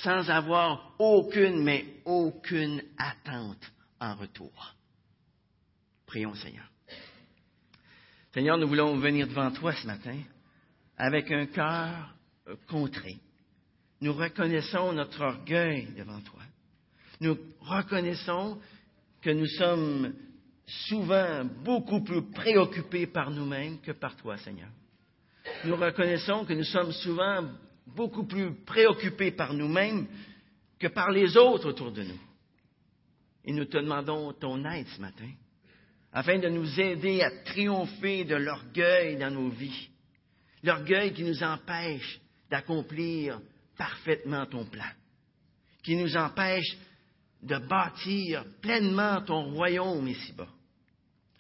[0.04, 4.76] sans avoir aucune, mais aucune attente en retour.
[6.06, 6.70] Prions, Seigneur.
[8.38, 10.16] Seigneur, nous voulons venir devant toi ce matin
[10.96, 12.14] avec un cœur
[12.68, 13.18] contré.
[14.00, 16.42] Nous reconnaissons notre orgueil devant toi.
[17.20, 18.60] Nous reconnaissons
[19.24, 20.14] que nous sommes
[20.68, 24.70] souvent beaucoup plus préoccupés par nous-mêmes que par toi, Seigneur.
[25.66, 27.44] Nous reconnaissons que nous sommes souvent
[27.88, 30.06] beaucoup plus préoccupés par nous-mêmes
[30.78, 32.20] que par les autres autour de nous.
[33.46, 35.32] Et nous te demandons ton aide ce matin,
[36.14, 39.90] afin de nous aider à triompher de l'orgueil dans nos vies,
[40.64, 43.40] l'orgueil qui nous empêche d'accomplir
[43.78, 44.90] parfaitement ton plan,
[45.84, 46.78] qui nous empêche
[47.44, 50.48] de bâtir pleinement ton royaume ici-bas.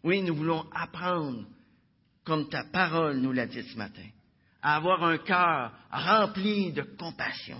[0.03, 1.45] Oui, nous voulons apprendre,
[2.23, 4.07] comme ta parole nous l'a dit ce matin,
[4.61, 7.59] à avoir un cœur rempli de compassion,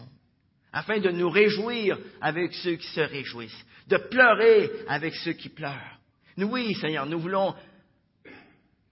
[0.72, 5.97] afin de nous réjouir avec ceux qui se réjouissent, de pleurer avec ceux qui pleurent.
[6.38, 7.56] Oui, Seigneur, nous voulons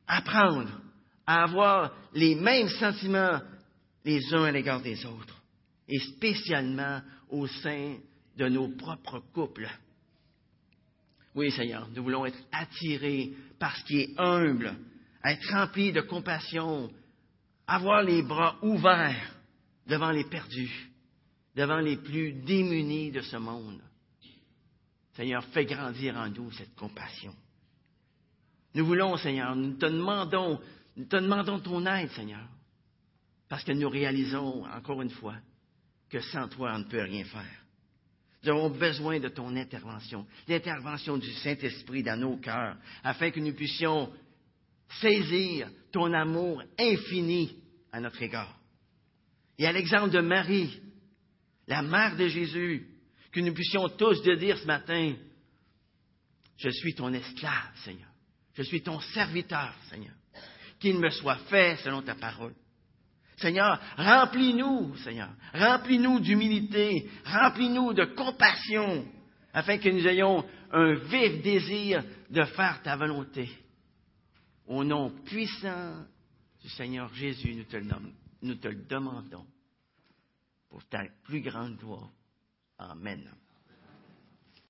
[0.07, 0.81] apprendre
[1.27, 3.39] à avoir les mêmes sentiments
[4.03, 5.41] les uns à l'égard des autres,
[5.87, 7.97] et spécialement au sein
[8.37, 9.69] de nos propres couples.
[11.33, 14.75] Oui, Seigneur, nous voulons être attirés par ce qui est humble,
[15.23, 16.89] être remplis de compassion,
[17.67, 19.35] avoir les bras ouverts
[19.87, 20.89] devant les perdus,
[21.55, 23.81] devant les plus démunis de ce monde.
[25.15, 27.33] Seigneur, fais grandir en nous cette compassion.
[28.73, 30.59] Nous voulons, Seigneur, nous te demandons,
[30.97, 32.47] nous te demandons ton aide, Seigneur,
[33.47, 35.35] parce que nous réalisons, encore une fois,
[36.09, 37.63] que sans toi, on ne peut rien faire.
[38.43, 43.53] Nous avons besoin de ton intervention, l'intervention du Saint-Esprit dans nos cœurs, afin que nous
[43.53, 44.11] puissions
[44.99, 47.57] saisir ton amour infini
[47.91, 48.59] à notre égard.
[49.57, 50.79] Et à l'exemple de Marie,
[51.67, 52.94] la mère de Jésus,
[53.35, 55.13] que nous puissions tous dire ce matin,
[56.55, 58.07] je suis ton esclave, Seigneur.
[58.53, 60.13] Je suis ton serviteur, Seigneur.
[60.79, 62.53] Qu'il me soit fait selon ta parole.
[63.35, 65.31] Seigneur, remplis-nous, Seigneur.
[65.53, 67.09] Remplis-nous d'humilité.
[67.25, 69.05] Remplis-nous de compassion,
[69.51, 73.49] afin que nous ayons un vif désir de faire ta volonté.
[74.65, 76.05] Au nom puissant
[76.61, 77.85] du Seigneur Jésus, nous te le,
[78.43, 79.45] nous te le demandons
[80.69, 82.11] pour ta plus grande gloire.
[82.79, 83.44] Amen.